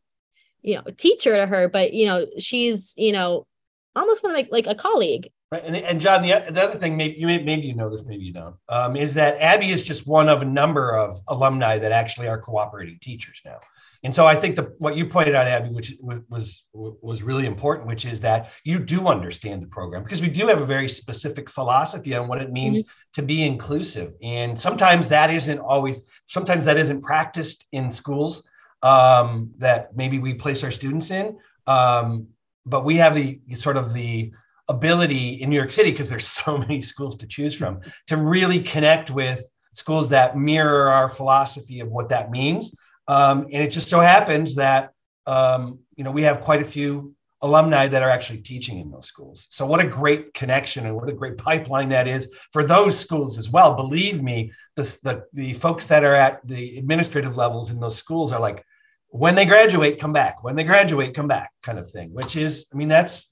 you 0.62 0.76
know, 0.76 0.82
teacher 0.96 1.36
to 1.36 1.46
her, 1.46 1.68
but, 1.68 1.92
you 1.92 2.06
know, 2.06 2.26
she's, 2.38 2.94
you 2.96 3.12
know, 3.12 3.46
almost 3.94 4.22
want 4.22 4.36
to 4.36 4.42
make 4.42 4.50
like 4.50 4.66
a 4.66 4.74
colleague. 4.74 5.30
Right. 5.52 5.62
And, 5.64 5.76
and 5.76 6.00
John, 6.00 6.22
the, 6.22 6.44
the 6.50 6.62
other 6.62 6.78
thing, 6.78 6.96
maybe 6.96 7.16
you, 7.18 7.26
may, 7.26 7.40
maybe 7.40 7.62
you 7.62 7.76
know 7.76 7.88
this, 7.88 8.04
maybe 8.04 8.24
you 8.24 8.32
don't, 8.32 8.56
um, 8.68 8.96
is 8.96 9.14
that 9.14 9.40
Abby 9.40 9.70
is 9.70 9.84
just 9.84 10.06
one 10.06 10.28
of 10.28 10.42
a 10.42 10.44
number 10.44 10.96
of 10.96 11.20
alumni 11.28 11.78
that 11.78 11.92
actually 11.92 12.26
are 12.26 12.40
cooperating 12.40 12.98
teachers 13.00 13.40
now. 13.44 13.58
And 14.04 14.14
so 14.14 14.26
I 14.26 14.36
think 14.36 14.54
the, 14.54 14.74
what 14.78 14.96
you 14.96 15.06
pointed 15.06 15.34
out, 15.34 15.46
Abby, 15.46 15.70
which 15.70 15.94
was 16.28 16.66
was 16.72 17.22
really 17.22 17.46
important, 17.46 17.88
which 17.88 18.04
is 18.04 18.20
that 18.20 18.50
you 18.62 18.78
do 18.78 19.08
understand 19.08 19.62
the 19.62 19.66
program 19.66 20.02
because 20.02 20.20
we 20.20 20.28
do 20.28 20.46
have 20.46 20.60
a 20.60 20.66
very 20.66 20.88
specific 20.88 21.48
philosophy 21.48 22.14
on 22.14 22.28
what 22.28 22.42
it 22.42 22.52
means 22.52 22.82
mm-hmm. 22.82 22.90
to 23.14 23.22
be 23.22 23.44
inclusive, 23.44 24.12
and 24.22 24.60
sometimes 24.60 25.08
that 25.08 25.30
isn't 25.30 25.58
always. 25.58 26.06
Sometimes 26.26 26.66
that 26.66 26.76
isn't 26.76 27.02
practiced 27.02 27.64
in 27.72 27.90
schools 27.90 28.46
um, 28.82 29.50
that 29.56 29.96
maybe 29.96 30.18
we 30.18 30.34
place 30.34 30.62
our 30.62 30.70
students 30.70 31.10
in. 31.10 31.38
Um, 31.66 32.28
but 32.66 32.84
we 32.84 32.96
have 32.96 33.14
the 33.14 33.40
sort 33.54 33.78
of 33.78 33.94
the 33.94 34.32
ability 34.68 35.40
in 35.42 35.48
New 35.48 35.56
York 35.56 35.70
City 35.70 35.90
because 35.90 36.10
there's 36.10 36.26
so 36.26 36.58
many 36.68 36.82
schools 36.82 37.16
to 37.16 37.26
choose 37.26 37.54
from 37.54 37.80
to 38.06 38.18
really 38.18 38.60
connect 38.62 39.10
with 39.10 39.50
schools 39.72 40.10
that 40.10 40.36
mirror 40.36 40.90
our 40.90 41.08
philosophy 41.08 41.80
of 41.80 41.88
what 41.88 42.10
that 42.10 42.30
means 42.30 42.74
um, 43.08 43.46
and 43.52 43.62
it 43.62 43.70
just 43.70 43.88
so 43.88 44.00
happens 44.00 44.54
that 44.56 44.90
um, 45.26 45.78
you 45.96 46.04
know 46.04 46.10
we 46.10 46.22
have 46.22 46.40
quite 46.40 46.62
a 46.62 46.64
few 46.64 47.14
alumni 47.44 47.86
that 47.86 48.02
are 48.02 48.08
actually 48.08 48.38
teaching 48.38 48.78
in 48.78 48.90
those 48.90 49.06
schools. 49.06 49.46
So 49.50 49.66
what 49.66 49.78
a 49.78 49.86
great 49.86 50.32
connection 50.32 50.86
and 50.86 50.96
what 50.96 51.10
a 51.10 51.12
great 51.12 51.36
pipeline 51.36 51.90
that 51.90 52.08
is 52.08 52.30
for 52.52 52.64
those 52.64 52.98
schools 52.98 53.38
as 53.38 53.50
well. 53.50 53.74
Believe 53.74 54.22
me, 54.22 54.50
the, 54.76 54.82
the, 55.02 55.24
the 55.34 55.52
folks 55.52 55.86
that 55.88 56.04
are 56.04 56.14
at 56.14 56.40
the 56.46 56.78
administrative 56.78 57.36
levels 57.36 57.70
in 57.70 57.78
those 57.78 57.96
schools 57.96 58.32
are 58.32 58.40
like, 58.40 58.64
when 59.08 59.34
they 59.34 59.44
graduate, 59.44 60.00
come 60.00 60.12
back. 60.12 60.42
When 60.42 60.56
they 60.56 60.64
graduate, 60.64 61.14
come 61.14 61.28
back, 61.28 61.50
kind 61.62 61.78
of 61.78 61.90
thing. 61.90 62.14
Which 62.14 62.34
is, 62.34 62.66
I 62.72 62.76
mean, 62.76 62.88
that's 62.88 63.28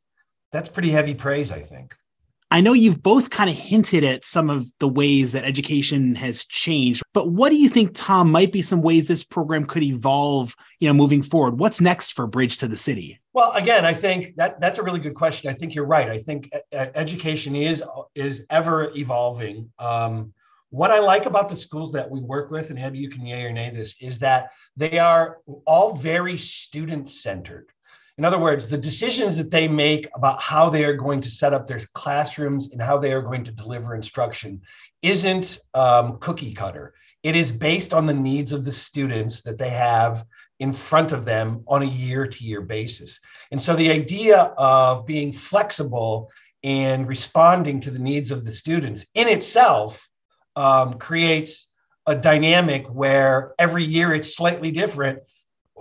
that's 0.52 0.68
pretty 0.68 0.90
heavy 0.90 1.14
praise, 1.14 1.50
I 1.50 1.60
think. 1.60 1.94
I 2.52 2.60
know 2.60 2.74
you've 2.74 3.02
both 3.02 3.30
kind 3.30 3.48
of 3.48 3.56
hinted 3.56 4.04
at 4.04 4.26
some 4.26 4.50
of 4.50 4.70
the 4.78 4.86
ways 4.86 5.32
that 5.32 5.44
education 5.44 6.14
has 6.16 6.44
changed, 6.44 7.02
but 7.14 7.30
what 7.30 7.48
do 7.48 7.56
you 7.56 7.70
think, 7.70 7.92
Tom, 7.94 8.30
might 8.30 8.52
be 8.52 8.60
some 8.60 8.82
ways 8.82 9.08
this 9.08 9.24
program 9.24 9.64
could 9.64 9.82
evolve, 9.82 10.54
you 10.78 10.86
know, 10.86 10.92
moving 10.92 11.22
forward? 11.22 11.58
What's 11.58 11.80
next 11.80 12.12
for 12.12 12.26
Bridge 12.26 12.58
to 12.58 12.68
the 12.68 12.76
City? 12.76 13.18
Well, 13.32 13.52
again, 13.52 13.86
I 13.86 13.94
think 13.94 14.36
that 14.36 14.60
that's 14.60 14.78
a 14.78 14.82
really 14.82 15.00
good 15.00 15.14
question. 15.14 15.50
I 15.50 15.54
think 15.54 15.74
you're 15.74 15.86
right. 15.86 16.10
I 16.10 16.18
think 16.18 16.50
education 16.72 17.56
is 17.56 17.82
is 18.14 18.44
ever 18.50 18.92
evolving. 18.94 19.72
Um, 19.78 20.34
what 20.68 20.90
I 20.90 20.98
like 20.98 21.24
about 21.24 21.48
the 21.48 21.56
schools 21.56 21.90
that 21.92 22.10
we 22.10 22.20
work 22.20 22.50
with, 22.50 22.68
and 22.68 22.78
Abby, 22.78 22.98
you 22.98 23.08
can 23.08 23.24
yay 23.24 23.44
or 23.44 23.52
nay 23.52 23.70
this, 23.70 23.96
is 23.98 24.18
that 24.18 24.50
they 24.76 24.98
are 24.98 25.38
all 25.66 25.94
very 25.94 26.36
student 26.36 27.08
centered. 27.08 27.70
In 28.18 28.24
other 28.24 28.38
words, 28.38 28.68
the 28.68 28.78
decisions 28.78 29.36
that 29.38 29.50
they 29.50 29.66
make 29.66 30.08
about 30.14 30.40
how 30.40 30.68
they 30.68 30.84
are 30.84 30.96
going 30.96 31.20
to 31.22 31.30
set 31.30 31.54
up 31.54 31.66
their 31.66 31.80
classrooms 31.94 32.70
and 32.70 32.80
how 32.80 32.98
they 32.98 33.12
are 33.12 33.22
going 33.22 33.44
to 33.44 33.52
deliver 33.52 33.94
instruction 33.94 34.60
isn't 35.00 35.58
um, 35.74 36.18
cookie 36.18 36.52
cutter. 36.52 36.94
It 37.22 37.36
is 37.36 37.52
based 37.52 37.94
on 37.94 38.06
the 38.06 38.12
needs 38.12 38.52
of 38.52 38.64
the 38.64 38.72
students 38.72 39.42
that 39.42 39.58
they 39.58 39.70
have 39.70 40.24
in 40.60 40.72
front 40.72 41.12
of 41.12 41.24
them 41.24 41.64
on 41.66 41.82
a 41.82 41.86
year 41.86 42.26
to 42.26 42.44
year 42.44 42.60
basis. 42.60 43.18
And 43.50 43.60
so 43.60 43.74
the 43.74 43.90
idea 43.90 44.36
of 44.58 45.06
being 45.06 45.32
flexible 45.32 46.30
and 46.62 47.08
responding 47.08 47.80
to 47.80 47.90
the 47.90 47.98
needs 47.98 48.30
of 48.30 48.44
the 48.44 48.50
students 48.50 49.06
in 49.14 49.28
itself 49.28 50.08
um, 50.54 50.94
creates 50.94 51.68
a 52.06 52.14
dynamic 52.14 52.86
where 52.86 53.54
every 53.58 53.84
year 53.84 54.12
it's 54.12 54.36
slightly 54.36 54.70
different 54.70 55.20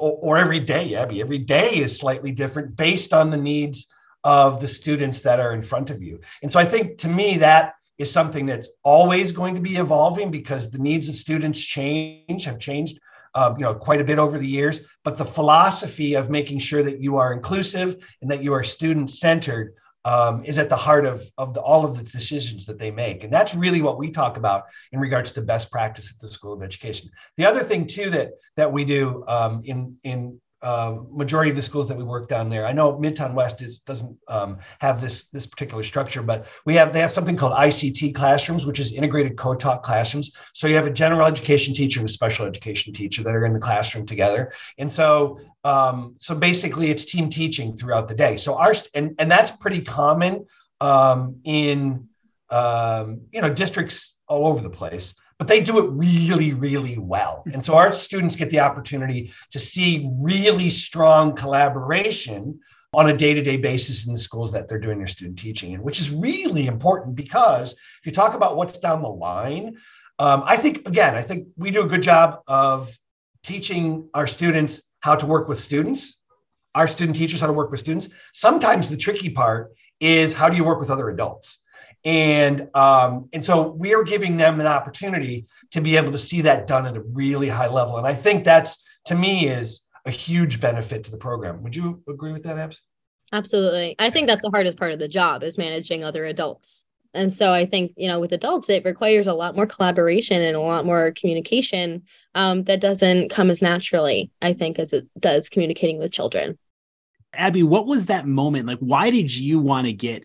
or, 0.01 0.17
or 0.21 0.37
every 0.37 0.59
day, 0.59 0.95
Abby, 0.95 1.21
every 1.21 1.37
day 1.37 1.75
is 1.75 1.97
slightly 1.97 2.31
different 2.31 2.75
based 2.75 3.13
on 3.13 3.29
the 3.29 3.37
needs 3.37 3.87
of 4.23 4.59
the 4.59 4.67
students 4.67 5.21
that 5.21 5.39
are 5.39 5.53
in 5.53 5.61
front 5.61 5.89
of 5.91 6.01
you. 6.01 6.19
And 6.41 6.51
so 6.51 6.59
I 6.59 6.65
think 6.65 6.97
to 6.99 7.07
me, 7.07 7.37
that 7.37 7.75
is 7.97 8.11
something 8.11 8.47
that's 8.47 8.69
always 8.83 9.31
going 9.31 9.53
to 9.55 9.61
be 9.61 9.77
evolving 9.77 10.31
because 10.31 10.69
the 10.69 10.79
needs 10.79 11.07
of 11.07 11.15
students 11.15 11.59
change, 11.63 12.43
have 12.45 12.59
changed. 12.59 12.99
Um, 13.33 13.55
you 13.57 13.63
know, 13.63 13.73
quite 13.73 14.01
a 14.01 14.03
bit 14.03 14.19
over 14.19 14.37
the 14.37 14.45
years, 14.45 14.81
but 15.05 15.15
the 15.15 15.23
philosophy 15.23 16.15
of 16.15 16.29
making 16.29 16.59
sure 16.59 16.83
that 16.83 16.99
you 16.99 17.15
are 17.15 17.31
inclusive 17.31 17.95
and 18.21 18.29
that 18.29 18.43
you 18.43 18.51
are 18.51 18.61
student 18.61 19.09
centered 19.09 19.73
um, 20.05 20.43
is 20.45 20.57
at 20.57 20.69
the 20.69 20.75
heart 20.75 21.05
of, 21.05 21.23
of 21.37 21.53
the, 21.53 21.61
all 21.61 21.85
of 21.85 21.97
the 21.97 22.03
decisions 22.03 22.65
that 22.65 22.79
they 22.79 22.91
make. 22.91 23.23
And 23.23 23.31
that's 23.31 23.53
really 23.53 23.81
what 23.81 23.97
we 23.97 24.11
talk 24.11 24.37
about 24.37 24.63
in 24.91 24.99
regards 24.99 25.31
to 25.33 25.41
best 25.41 25.71
practice 25.71 26.11
at 26.11 26.19
the 26.19 26.27
School 26.27 26.53
of 26.53 26.63
Education. 26.63 27.09
The 27.37 27.45
other 27.45 27.63
thing 27.63 27.85
too 27.87 28.09
that 28.11 28.31
that 28.55 28.71
we 28.71 28.85
do 28.85 29.23
um, 29.27 29.61
in 29.65 29.97
in 30.03 30.39
uh, 30.63 30.97
majority 31.09 31.49
of 31.49 31.55
the 31.55 31.61
schools 31.61 31.87
that 31.87 31.97
we 31.97 32.03
work 32.03 32.29
down 32.29 32.49
there. 32.49 32.65
I 32.65 32.71
know 32.71 32.93
Midtown 32.93 33.33
West 33.33 33.61
is, 33.61 33.79
doesn't 33.79 34.15
um, 34.27 34.59
have 34.79 35.01
this 35.01 35.25
this 35.27 35.47
particular 35.47 35.83
structure, 35.83 36.21
but 36.21 36.45
we 36.65 36.75
have 36.75 36.93
they 36.93 36.99
have 36.99 37.11
something 37.11 37.35
called 37.35 37.53
ICT 37.53 38.13
classrooms, 38.13 38.65
which 38.65 38.79
is 38.79 38.93
integrated 38.93 39.37
co-taught 39.37 39.81
classrooms. 39.81 40.31
So 40.53 40.67
you 40.67 40.75
have 40.75 40.85
a 40.85 40.91
general 40.91 41.25
education 41.25 41.73
teacher 41.73 41.99
and 41.99 42.07
a 42.07 42.11
special 42.11 42.45
education 42.45 42.93
teacher 42.93 43.23
that 43.23 43.35
are 43.35 43.45
in 43.45 43.53
the 43.53 43.59
classroom 43.59 44.05
together, 44.05 44.53
and 44.77 44.91
so 44.91 45.39
um, 45.63 46.15
so 46.17 46.35
basically 46.35 46.91
it's 46.91 47.05
team 47.05 47.29
teaching 47.29 47.75
throughout 47.75 48.07
the 48.07 48.15
day. 48.15 48.37
So 48.37 48.55
our 48.55 48.73
and 48.93 49.15
and 49.17 49.31
that's 49.31 49.51
pretty 49.51 49.81
common 49.81 50.45
um, 50.79 51.39
in 51.43 52.07
um, 52.51 53.21
you 53.31 53.41
know 53.41 53.51
districts 53.51 54.15
all 54.27 54.45
over 54.45 54.61
the 54.61 54.69
place 54.69 55.15
but 55.41 55.47
they 55.47 55.59
do 55.59 55.79
it 55.79 55.89
really, 55.89 56.53
really 56.53 56.99
well. 56.99 57.43
And 57.51 57.65
so 57.65 57.73
our 57.73 57.91
students 57.91 58.35
get 58.35 58.51
the 58.51 58.59
opportunity 58.59 59.33
to 59.49 59.57
see 59.57 60.07
really 60.21 60.69
strong 60.69 61.35
collaboration 61.35 62.59
on 62.93 63.09
a 63.09 63.17
day-to-day 63.17 63.57
basis 63.57 64.05
in 64.05 64.13
the 64.13 64.19
schools 64.19 64.51
that 64.51 64.67
they're 64.67 64.77
doing 64.77 64.99
their 64.99 65.07
student 65.07 65.39
teaching 65.39 65.71
in, 65.71 65.81
which 65.81 65.99
is 65.99 66.11
really 66.11 66.67
important 66.67 67.15
because 67.15 67.71
if 67.71 68.05
you 68.05 68.11
talk 68.11 68.35
about 68.35 68.55
what's 68.55 68.77
down 68.77 69.01
the 69.01 69.09
line, 69.09 69.77
um, 70.19 70.43
I 70.45 70.57
think 70.57 70.87
again, 70.87 71.15
I 71.15 71.23
think 71.23 71.47
we 71.57 71.71
do 71.71 71.81
a 71.81 71.87
good 71.87 72.03
job 72.03 72.41
of 72.45 72.95
teaching 73.41 74.09
our 74.13 74.27
students 74.27 74.83
how 74.99 75.15
to 75.15 75.25
work 75.25 75.47
with 75.47 75.59
students, 75.59 76.19
our 76.75 76.87
student 76.87 77.17
teachers 77.17 77.41
how 77.41 77.47
to 77.47 77.53
work 77.53 77.71
with 77.71 77.79
students. 77.79 78.09
Sometimes 78.31 78.91
the 78.91 78.97
tricky 78.97 79.31
part 79.31 79.71
is 79.99 80.33
how 80.33 80.49
do 80.49 80.55
you 80.55 80.63
work 80.63 80.79
with 80.79 80.91
other 80.91 81.09
adults? 81.09 81.61
And 82.03 82.67
um, 82.73 83.29
and 83.33 83.43
so 83.43 83.69
we 83.69 83.93
are 83.93 84.03
giving 84.03 84.37
them 84.37 84.59
an 84.59 84.67
opportunity 84.67 85.45
to 85.71 85.81
be 85.81 85.97
able 85.97 86.11
to 86.11 86.17
see 86.17 86.41
that 86.41 86.67
done 86.67 86.87
at 86.87 86.97
a 86.97 87.01
really 87.01 87.49
high 87.49 87.67
level. 87.67 87.97
And 87.97 88.07
i 88.07 88.13
think 88.13 88.43
that's 88.43 88.83
to 89.05 89.15
me 89.15 89.47
is 89.47 89.81
a 90.05 90.11
huge 90.11 90.59
benefit 90.59 91.03
to 91.03 91.11
the 91.11 91.17
program. 91.17 91.61
Would 91.63 91.75
you 91.75 92.01
agree 92.09 92.31
with 92.31 92.43
that 92.43 92.57
abs? 92.57 92.81
Absolutely. 93.33 93.95
I 93.99 94.09
think 94.09 94.27
that's 94.27 94.41
the 94.41 94.49
hardest 94.49 94.77
part 94.77 94.91
of 94.91 94.99
the 94.99 95.07
job 95.07 95.43
is 95.43 95.57
managing 95.57 96.03
other 96.03 96.25
adults. 96.25 96.85
And 97.13 97.31
so 97.33 97.51
i 97.51 97.65
think 97.65 97.91
you 97.97 98.07
know 98.07 98.21
with 98.21 98.31
adults 98.31 98.69
it 98.69 98.85
requires 98.85 99.27
a 99.27 99.33
lot 99.33 99.55
more 99.55 99.67
collaboration 99.67 100.41
and 100.41 100.55
a 100.55 100.61
lot 100.61 100.85
more 100.85 101.11
communication 101.11 102.03
um, 102.35 102.63
that 102.63 102.79
doesn't 102.79 103.29
come 103.29 103.49
as 103.49 103.61
naturally 103.61 104.31
i 104.41 104.53
think 104.53 104.79
as 104.79 104.93
it 104.93 105.05
does 105.19 105.49
communicating 105.49 105.99
with 105.99 106.13
children. 106.13 106.57
Abby 107.33 107.63
what 107.63 107.85
was 107.85 108.05
that 108.05 108.25
moment? 108.25 108.65
Like 108.65 108.79
why 108.79 109.09
did 109.09 109.35
you 109.35 109.59
want 109.59 109.87
to 109.87 109.93
get 109.93 110.23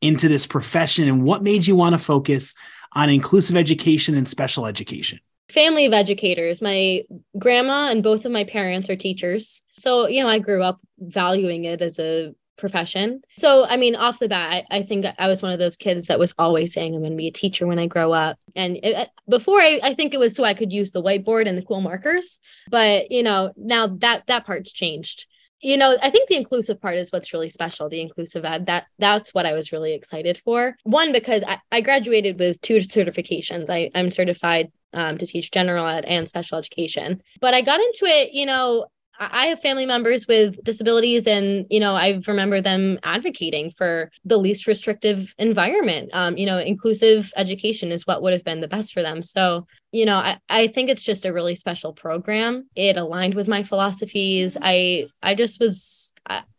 into 0.00 0.28
this 0.28 0.46
profession 0.46 1.08
and 1.08 1.24
what 1.24 1.42
made 1.42 1.66
you 1.66 1.74
want 1.74 1.94
to 1.94 1.98
focus 1.98 2.54
on 2.94 3.10
inclusive 3.10 3.56
education 3.56 4.16
and 4.16 4.28
special 4.28 4.66
education? 4.66 5.18
Family 5.50 5.86
of 5.86 5.92
educators. 5.92 6.60
My 6.60 7.04
grandma 7.38 7.90
and 7.90 8.02
both 8.02 8.24
of 8.24 8.32
my 8.32 8.44
parents 8.44 8.90
are 8.90 8.96
teachers. 8.96 9.62
So, 9.78 10.06
you 10.06 10.22
know, 10.22 10.28
I 10.28 10.38
grew 10.38 10.62
up 10.62 10.80
valuing 10.98 11.64
it 11.64 11.80
as 11.80 11.98
a 11.98 12.34
profession. 12.58 13.22
So, 13.38 13.64
I 13.64 13.78
mean, 13.78 13.94
off 13.94 14.18
the 14.18 14.28
bat, 14.28 14.66
I, 14.70 14.78
I, 14.78 14.82
think 14.82 15.06
I 15.18 15.26
was 15.26 15.40
one 15.40 15.52
of 15.52 15.58
those 15.58 15.76
kids 15.76 16.06
that 16.08 16.18
was 16.18 16.34
always 16.38 16.74
saying 16.74 16.94
I'm 16.94 17.00
going 17.00 17.12
to 17.12 17.16
be 17.16 17.28
a 17.28 17.32
teacher 17.32 17.66
when 17.66 17.78
I 17.78 17.86
grow 17.86 18.12
up. 18.12 18.38
And 18.54 18.76
it, 18.82 18.94
uh, 18.94 19.06
before, 19.28 19.60
I, 19.60 19.80
I 19.82 19.94
think 19.94 20.12
it 20.12 20.20
was 20.20 20.34
so 20.34 20.44
I 20.44 20.54
could 20.54 20.72
use 20.72 20.92
the 20.92 21.02
whiteboard 21.02 21.48
and 21.48 21.56
the 21.56 21.62
cool 21.62 21.80
markers. 21.80 22.40
But 22.70 23.10
you 23.10 23.22
know, 23.22 23.52
now 23.56 23.86
that 23.98 24.24
that 24.26 24.44
part's 24.44 24.72
changed. 24.72 25.26
You 25.60 25.76
know, 25.76 25.96
I 26.00 26.10
think 26.10 26.28
the 26.28 26.36
inclusive 26.36 26.80
part 26.80 26.96
is 26.96 27.10
what's 27.10 27.32
really 27.32 27.48
special. 27.48 27.88
The 27.88 28.00
inclusive 28.00 28.44
ed 28.44 28.66
that 28.66 28.86
that's 28.98 29.34
what 29.34 29.46
I 29.46 29.54
was 29.54 29.72
really 29.72 29.92
excited 29.92 30.38
for. 30.44 30.76
One 30.84 31.12
because 31.12 31.42
I, 31.46 31.58
I 31.72 31.80
graduated 31.80 32.38
with 32.38 32.60
two 32.60 32.76
certifications. 32.76 33.68
I, 33.68 33.90
I'm 33.94 34.10
certified 34.10 34.70
um, 34.92 35.18
to 35.18 35.26
teach 35.26 35.50
general 35.50 35.86
ed 35.86 36.04
and 36.04 36.28
special 36.28 36.58
education. 36.58 37.22
But 37.40 37.54
I 37.54 37.62
got 37.62 37.80
into 37.80 38.04
it, 38.04 38.32
you 38.32 38.46
know, 38.46 38.86
I 39.18 39.46
have 39.46 39.60
family 39.60 39.86
members 39.86 40.26
with 40.28 40.62
disabilities, 40.62 41.26
and 41.26 41.66
you 41.70 41.80
know, 41.80 41.94
I 41.94 42.20
remember 42.26 42.60
them 42.60 42.98
advocating 43.02 43.70
for 43.70 44.10
the 44.24 44.38
least 44.38 44.66
restrictive 44.66 45.34
environment. 45.38 46.10
Um, 46.12 46.36
you 46.36 46.46
know, 46.46 46.58
inclusive 46.58 47.32
education 47.36 47.90
is 47.92 48.06
what 48.06 48.22
would 48.22 48.32
have 48.32 48.44
been 48.44 48.60
the 48.60 48.68
best 48.68 48.92
for 48.92 49.02
them. 49.02 49.22
So, 49.22 49.66
you 49.92 50.06
know, 50.06 50.16
I, 50.16 50.38
I 50.48 50.66
think 50.68 50.88
it's 50.90 51.02
just 51.02 51.24
a 51.24 51.32
really 51.32 51.54
special 51.54 51.92
program. 51.92 52.68
It 52.76 52.96
aligned 52.96 53.34
with 53.34 53.48
my 53.48 53.62
philosophies. 53.64 54.56
I 54.60 55.08
I 55.22 55.34
just 55.34 55.60
was 55.60 56.14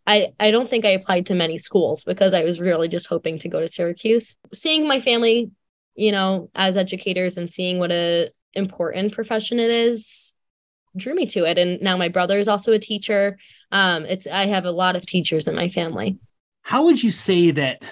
I, 0.10 0.34
I 0.40 0.50
don't 0.50 0.68
think 0.68 0.86
I 0.86 0.90
applied 0.90 1.28
to 1.28 1.36
many 1.36 1.60
schools 1.60 2.04
because 2.04 2.34
I 2.34 2.44
was 2.44 2.60
really 2.60 2.88
just 2.88 3.06
hoping 3.06 3.38
to 3.40 3.48
go 3.48 3.60
to 3.60 3.68
Syracuse. 3.68 4.40
Seeing 4.52 4.88
my 4.88 5.00
family, 5.00 5.52
you 5.94 6.12
know, 6.12 6.50
as 6.56 6.78
educators 6.78 7.38
and 7.38 7.52
seeing 7.52 7.78
what 7.78 7.92
a 7.92 8.32
important 8.56 9.14
profession 9.14 9.60
it 9.60 9.70
is 9.70 10.34
drew 10.96 11.14
me 11.14 11.26
to 11.28 11.46
it. 11.46 11.58
And 11.58 11.82
now 11.82 11.98
my 11.98 12.10
brother 12.10 12.40
is 12.40 12.48
also 12.48 12.72
a 12.72 12.80
teacher. 12.80 13.38
Um, 13.72 14.06
it's 14.06 14.28
I 14.28 14.48
have 14.48 14.66
a 14.66 14.72
lot 14.72 14.96
of 14.96 15.06
teachers 15.06 15.48
in 15.48 15.56
my 15.56 15.70
family. 15.70 16.18
How 16.64 16.86
would 16.86 17.02
you 17.02 17.12
say 17.12 17.52
that 17.52 17.84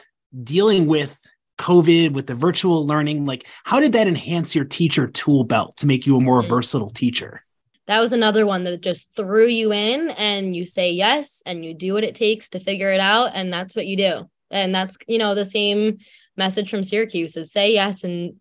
dealing 0.43 0.87
with 0.87 1.19
COVID, 1.57 2.13
with 2.13 2.27
the 2.27 2.35
virtual 2.35 2.85
learning, 2.85 3.25
like 3.25 3.47
how 3.63 3.79
did 3.79 3.93
that 3.93 4.07
enhance 4.07 4.55
your 4.55 4.65
teacher 4.65 5.07
tool 5.07 5.43
belt 5.43 5.77
to 5.77 5.87
make 5.87 6.05
you 6.05 6.17
a 6.17 6.21
more 6.21 6.41
mm-hmm. 6.41 6.49
versatile 6.49 6.89
teacher? 6.89 7.43
That 7.87 8.01
was 8.01 8.11
another 8.11 8.45
one 8.45 8.65
that 8.65 8.81
just 8.81 9.15
threw 9.15 9.47
you 9.47 9.71
in 9.71 10.09
and 10.11 10.55
you 10.55 10.65
say 10.65 10.91
yes 10.91 11.41
and 11.45 11.63
you 11.63 11.73
do 11.73 11.93
what 11.93 12.03
it 12.03 12.15
takes 12.15 12.49
to 12.49 12.59
figure 12.59 12.91
it 12.91 12.99
out. 12.99 13.31
And 13.33 13.51
that's 13.51 13.75
what 13.75 13.87
you 13.87 13.95
do. 13.95 14.29
And 14.51 14.75
that's, 14.75 14.97
you 15.07 15.17
know, 15.17 15.35
the 15.35 15.45
same 15.45 15.99
message 16.35 16.69
from 16.69 16.83
Syracuse 16.83 17.37
is 17.37 17.51
say 17.51 17.71
yes 17.71 18.03
and 18.03 18.35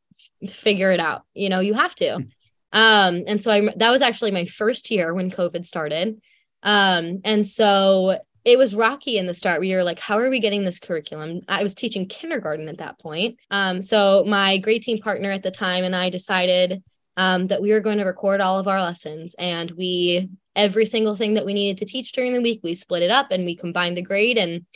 figure 0.48 0.90
it 0.90 1.00
out. 1.00 1.22
You 1.32 1.48
know, 1.48 1.60
you 1.60 1.74
have 1.74 1.94
to. 1.96 2.26
Um, 2.76 3.24
and 3.26 3.42
so 3.42 3.50
I 3.50 3.72
that 3.76 3.90
was 3.90 4.02
actually 4.02 4.32
my 4.32 4.44
first 4.44 4.90
year 4.90 5.14
when 5.14 5.30
COVID 5.30 5.64
started. 5.64 6.20
Um, 6.62 7.22
and 7.24 7.44
so 7.46 8.18
it 8.44 8.58
was 8.58 8.74
rocky 8.74 9.16
in 9.16 9.26
the 9.26 9.32
start. 9.32 9.60
We 9.60 9.74
were 9.74 9.82
like, 9.82 9.98
how 9.98 10.18
are 10.18 10.28
we 10.28 10.40
getting 10.40 10.62
this 10.62 10.78
curriculum? 10.78 11.40
I 11.48 11.62
was 11.62 11.74
teaching 11.74 12.06
kindergarten 12.06 12.68
at 12.68 12.78
that 12.78 12.98
point. 12.98 13.38
Um, 13.50 13.80
so 13.80 14.24
my 14.26 14.58
grade 14.58 14.82
team 14.82 14.98
partner 14.98 15.30
at 15.30 15.42
the 15.42 15.50
time 15.50 15.84
and 15.84 15.96
I 15.96 16.10
decided 16.10 16.82
um, 17.16 17.46
that 17.46 17.62
we 17.62 17.72
were 17.72 17.80
going 17.80 17.96
to 17.96 18.04
record 18.04 18.42
all 18.42 18.58
of 18.58 18.68
our 18.68 18.80
lessons 18.82 19.34
and 19.38 19.70
we 19.70 20.28
every 20.54 20.84
single 20.84 21.16
thing 21.16 21.34
that 21.34 21.46
we 21.46 21.54
needed 21.54 21.78
to 21.78 21.90
teach 21.90 22.12
during 22.12 22.34
the 22.34 22.42
week 22.42 22.60
we 22.62 22.74
split 22.74 23.02
it 23.02 23.10
up 23.10 23.28
and 23.30 23.46
we 23.46 23.56
combined 23.56 23.96
the 23.96 24.02
grade 24.02 24.36
and 24.36 24.66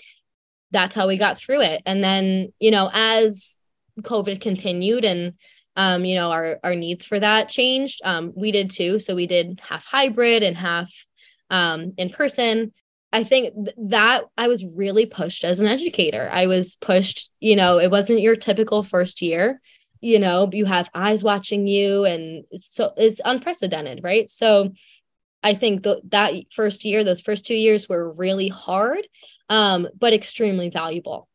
that's 0.71 0.95
how 0.95 1.07
we 1.07 1.19
got 1.19 1.39
through 1.39 1.61
it 1.61 1.83
and 1.85 2.03
then 2.03 2.53
you 2.59 2.71
know 2.71 2.91
as 2.93 3.59
covid 4.01 4.41
continued 4.41 5.05
and 5.05 5.35
um, 5.77 6.05
you 6.05 6.15
know, 6.15 6.31
our 6.31 6.59
our 6.65 6.75
needs 6.75 7.05
for 7.05 7.19
that 7.19 7.49
changed. 7.49 8.01
Um, 8.05 8.33
we 8.35 8.53
did 8.53 8.71
too. 8.71 8.99
So 8.99 9.15
we 9.15 9.27
did 9.27 9.61
half 9.63 9.85
hybrid 9.85 10.43
and 10.43 10.57
half 10.57 10.93
um, 11.49 11.95
in 11.97 12.11
person. 12.11 12.73
I 13.13 13.25
think 13.25 13.55
th- 13.55 13.77
that 13.89 14.25
I 14.37 14.49
was 14.49 14.75
really 14.77 15.07
pushed 15.07 15.45
as 15.45 15.61
an 15.61 15.67
educator. 15.67 16.31
I 16.33 16.47
was 16.47 16.77
pushed, 16.77 17.31
you 17.41 17.57
know, 17.57 17.79
it 17.79 17.91
wasn't 17.91 18.21
your 18.21 18.37
typical 18.37 18.83
first 18.83 19.21
year. 19.21 19.61
You 20.01 20.19
know, 20.19 20.49
you 20.53 20.65
have 20.65 20.89
eyes 20.95 21.23
watching 21.23 21.67
you, 21.67 22.05
and 22.05 22.45
so 22.57 22.93
it's 22.97 23.21
unprecedented, 23.25 24.01
right? 24.03 24.31
So 24.31 24.73
I 25.43 25.55
think 25.55 25.83
th- 25.83 26.03
that 26.09 26.35
first 26.55 26.85
year, 26.85 27.05
those 27.05 27.21
first 27.21 27.47
two 27.47 27.55
years 27.55 27.89
were 27.89 28.13
really 28.17 28.49
hard, 28.49 29.07
um, 29.49 29.89
but 29.99 30.15
extremely 30.15 30.71
valuable. 30.71 31.29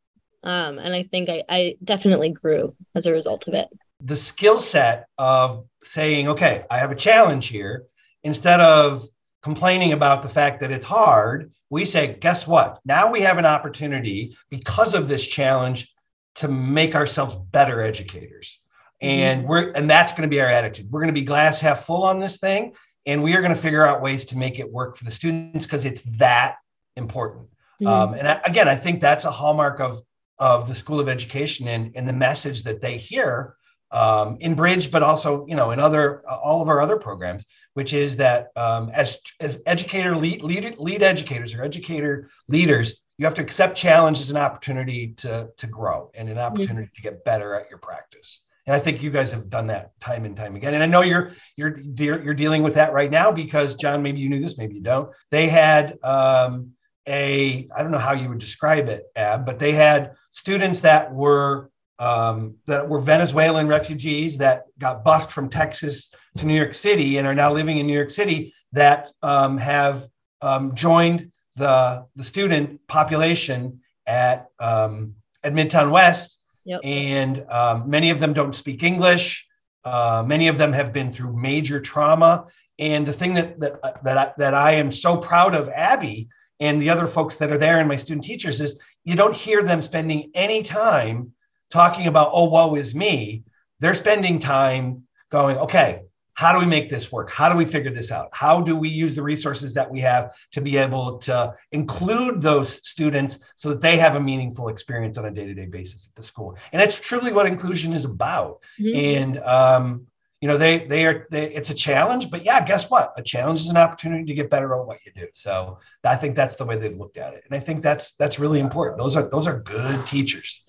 Um, 0.44 0.80
and 0.80 0.94
I 0.96 1.04
think 1.04 1.30
I, 1.30 1.44
I 1.50 1.76
definitely 1.84 2.32
grew 2.32 2.76
as 2.96 3.06
a 3.06 3.12
result 3.12 3.48
of 3.48 3.54
it 3.54 3.68
the 4.02 4.16
skill 4.16 4.60
set 4.60 5.08
of 5.18 5.66
saying, 5.84 6.30
okay, 6.30 6.66
I 6.70 6.80
have 6.80 6.92
a 6.92 6.96
challenge 6.96 7.48
here, 7.48 7.86
instead 8.24 8.60
of 8.60 9.08
complaining 9.42 9.94
about 9.94 10.22
the 10.22 10.30
fact 10.30 10.60
that 10.62 10.72
it's 10.72 10.86
hard, 10.86 11.52
we 11.70 11.86
say, 11.86 12.18
guess 12.20 12.48
what? 12.48 12.80
Now 12.86 13.12
we 13.12 13.22
have 13.22 13.38
an 13.38 13.46
opportunity 13.46 14.36
because 14.50 14.96
of 14.96 15.08
this 15.08 15.26
challenge 15.26 15.94
to 16.36 16.48
make 16.48 16.96
ourselves 16.96 17.36
better 17.52 17.82
educators. 17.82 18.60
Mm-hmm. 19.02 19.08
And 19.08 19.48
we're 19.48 19.72
and 19.72 19.90
that's 19.90 20.14
going 20.14 20.24
to 20.24 20.28
be 20.28 20.42
our 20.42 20.48
attitude. 20.48 20.92
We're 20.92 21.02
going 21.02 21.14
to 21.14 21.20
be 21.20 21.26
glass 21.26 21.60
half 21.60 21.86
full 21.86 22.04
on 22.04 22.20
this 22.20 22.38
thing, 22.38 22.76
and 23.06 23.22
we 23.22 23.36
are 23.36 23.42
going 23.42 23.54
to 23.54 23.60
figure 23.60 23.86
out 23.86 24.02
ways 24.02 24.26
to 24.26 24.38
make 24.38 24.60
it 24.60 24.72
work 24.72 24.96
for 24.96 25.04
the 25.06 25.12
students 25.12 25.66
because 25.66 25.86
it's 25.86 26.02
that 26.18 26.56
important. 26.96 27.48
Mm-hmm. 27.82 27.88
Um, 27.88 28.14
and 28.14 28.28
I, 28.28 28.42
again, 28.46 28.68
I 28.68 28.76
think 28.76 29.02
that's 29.02 29.26
a 29.26 29.32
hallmark 29.32 29.80
of 29.80 30.02
of 30.40 30.68
the 30.68 30.76
School 30.76 31.00
of 31.00 31.08
Education 31.08 31.68
and, 31.68 31.92
and 31.96 32.08
the 32.08 32.14
message 32.14 32.64
that 32.64 32.82
they 32.82 32.98
hear 32.98 33.56
um, 33.96 34.38
in 34.42 34.56
Bridge, 34.56 34.92
but 34.92 35.02
also 35.02 35.46
you 35.48 35.56
know 35.56 35.72
in 35.72 35.80
other 35.80 36.22
uh, 36.30 36.36
all 36.36 36.62
of 36.62 36.68
our 36.68 36.82
other 36.82 36.98
programs, 36.98 37.46
which 37.74 37.94
is 37.94 38.18
that 38.18 38.50
um, 38.58 38.92
as 38.94 39.20
as 39.40 39.62
educator 39.66 40.18
lead, 40.18 40.44
lead 40.44 40.76
lead 40.78 41.02
educators 41.02 41.54
or 41.54 41.64
educator 41.64 42.30
leaders, 42.50 43.02
you 43.18 43.26
have 43.26 43.34
to 43.36 43.42
accept 43.42 43.78
challenge 43.78 44.20
as 44.20 44.30
an 44.30 44.38
opportunity 44.38 45.14
to 45.14 45.50
to 45.56 45.68
grow 45.68 46.12
and 46.14 46.28
an 46.28 46.38
opportunity 46.38 46.88
mm-hmm. 46.88 46.96
to 46.96 47.02
get 47.02 47.24
better 47.24 47.56
at 47.56 47.70
your 47.70 47.80
practice. 47.80 48.42
And 48.68 48.76
I 48.76 48.80
think 48.80 49.02
you 49.02 49.12
guys 49.12 49.32
have 49.32 49.50
done 49.50 49.68
that 49.68 49.98
time 50.02 50.26
and 50.26 50.36
time 50.36 50.56
again. 50.56 50.74
And 50.74 50.84
I 50.84 50.88
know 50.88 51.02
you're 51.02 51.32
you're 51.56 51.78
you're 51.78 52.34
dealing 52.34 52.64
with 52.64 52.74
that 52.76 52.92
right 52.92 53.10
now 53.10 53.32
because 53.32 53.76
John, 53.76 54.04
maybe 54.04 54.20
you 54.20 54.28
knew 54.28 54.42
this, 54.42 54.58
maybe 54.58 54.76
you 54.76 54.82
don't. 54.82 55.10
They 55.32 55.48
had 55.48 55.98
um, 56.04 56.72
a 57.08 57.70
I 57.74 57.82
don't 57.82 57.92
know 57.92 57.98
how 57.98 58.14
you 58.14 58.28
would 58.28 58.40
describe 58.40 58.90
it, 58.90 59.06
Ab, 59.16 59.46
but 59.46 59.58
they 59.58 59.72
had 59.72 60.16
students 60.32 60.82
that 60.82 61.14
were 61.14 61.70
um, 62.00 62.56
that 62.66 62.88
were 62.88 63.00
Venezuelan 63.00 63.68
refugees 63.68 64.38
that 64.38 64.66
got 64.80 65.04
bused 65.04 65.32
from 65.32 65.50
Texas 65.50 66.12
to 66.38 66.46
New 66.46 66.56
York 66.56 66.74
City 66.74 67.18
and 67.18 67.28
are 67.28 67.36
now 67.36 67.52
living 67.52 67.78
in 67.78 67.88
New 67.88 67.94
York 67.94 68.10
City 68.10 68.54
that 68.74 69.10
um, 69.22 69.58
have 69.58 70.08
um, 70.42 70.76
joined 70.76 71.32
the, 71.56 72.06
the 72.16 72.24
student 72.24 72.86
population 72.88 73.80
at, 74.06 74.48
um, 74.60 75.16
at 75.44 75.54
Midtown 75.54 75.92
West. 75.92 76.42
Yep. 76.66 76.82
And 76.84 77.46
um, 77.50 77.90
many 77.90 78.10
of 78.10 78.20
them 78.20 78.34
don't 78.34 78.54
speak 78.54 78.84
English. 78.84 79.48
Uh, 79.84 80.24
many 80.26 80.48
of 80.48 80.58
them 80.58 80.74
have 80.74 80.92
been 80.92 81.12
through 81.12 81.36
major 81.38 81.80
trauma. 81.80 82.48
And 82.80 83.06
the 83.06 83.14
thing 83.14 83.36
that, 83.36 83.60
that, 83.60 84.04
that, 84.04 84.18
I, 84.18 84.34
that 84.38 84.54
I 84.54 84.72
am 84.74 84.92
so 84.92 85.16
proud 85.16 85.56
of 85.56 85.70
Abby 85.70 86.28
and 86.60 86.82
the 86.82 86.90
other 86.90 87.08
folks 87.08 87.38
that 87.38 87.52
are 87.52 87.58
there 87.58 87.80
and 87.80 87.88
my 87.88 87.96
student 87.96 88.26
teachers 88.26 88.60
is 88.60 88.80
you 89.04 89.16
don't 89.16 89.36
hear 89.36 89.62
them 89.62 89.82
spending 89.82 90.32
any 90.34 90.64
time 90.64 91.32
talking 91.72 92.08
about, 92.08 92.32
oh, 92.34 92.46
woe 92.46 92.76
is 92.76 92.94
me. 92.96 93.44
They're 93.80 93.94
spending 93.94 94.40
time 94.40 95.04
going, 95.30 95.58
okay, 95.58 96.02
how 96.36 96.52
do 96.52 96.60
we 96.60 96.66
make 96.66 96.90
this 96.90 97.12
work? 97.14 97.30
How 97.30 97.48
do 97.50 97.58
we 97.58 97.64
figure 97.64 97.92
this 97.92 98.12
out? 98.12 98.30
How 98.34 98.60
do 98.60 98.76
we 98.76 98.90
use 98.90 99.16
the 99.16 99.24
resources 99.24 99.74
that 99.74 99.90
we 99.90 100.02
have 100.02 100.34
to 100.52 100.60
be 100.60 100.76
able 100.76 101.18
to 101.20 101.56
include 101.72 102.42
those 102.42 102.86
students 102.88 103.40
so 103.56 103.70
that 103.70 103.80
they 103.80 103.98
have 103.98 104.18
a 104.18 104.20
meaningful 104.20 104.68
experience 104.68 105.18
on 105.18 105.26
a 105.26 105.32
day 105.32 105.46
to 105.46 105.54
day 105.54 105.66
basis 105.66 106.08
at 106.10 106.16
the 106.16 106.24
school? 106.24 106.58
And 106.74 106.82
that's 106.82 107.00
truly 107.00 107.32
what 107.32 107.46
inclusion 107.46 107.94
is 107.94 108.04
about. 108.04 108.62
Mm-hmm. 108.80 108.98
And, 108.98 109.40
um, 109.40 110.08
you 110.42 110.50
know, 110.50 110.58
they, 110.58 110.86
they 110.86 111.06
are, 111.06 111.26
they, 111.32 111.54
it's 111.54 111.70
a 111.70 111.74
challenge, 111.74 112.30
but 112.30 112.44
yeah, 112.44 112.64
guess 112.66 112.90
what? 112.90 113.14
A 113.16 113.24
challenge 113.24 113.62
is 113.62 113.70
an 113.70 113.78
opportunity 113.78 114.26
to 114.26 114.34
get 114.34 114.50
better 114.50 114.76
at 114.76 114.86
what 114.86 115.00
you 115.06 115.14
do. 115.16 115.28
So 115.32 115.80
I 116.04 116.18
think 116.18 116.36
that's 116.36 116.56
the 116.56 116.66
way 116.66 116.78
they've 116.78 116.98
looked 116.98 117.18
at 117.18 117.34
it. 117.34 117.44
And 117.50 117.56
I 117.56 117.62
think 117.62 117.82
that's, 117.82 118.12
that's 118.14 118.40
really 118.40 118.60
important. 118.60 118.98
Those 118.98 119.16
are, 119.16 119.30
those 119.30 119.48
are 119.48 119.62
good 119.62 120.06
teachers. 120.06 120.66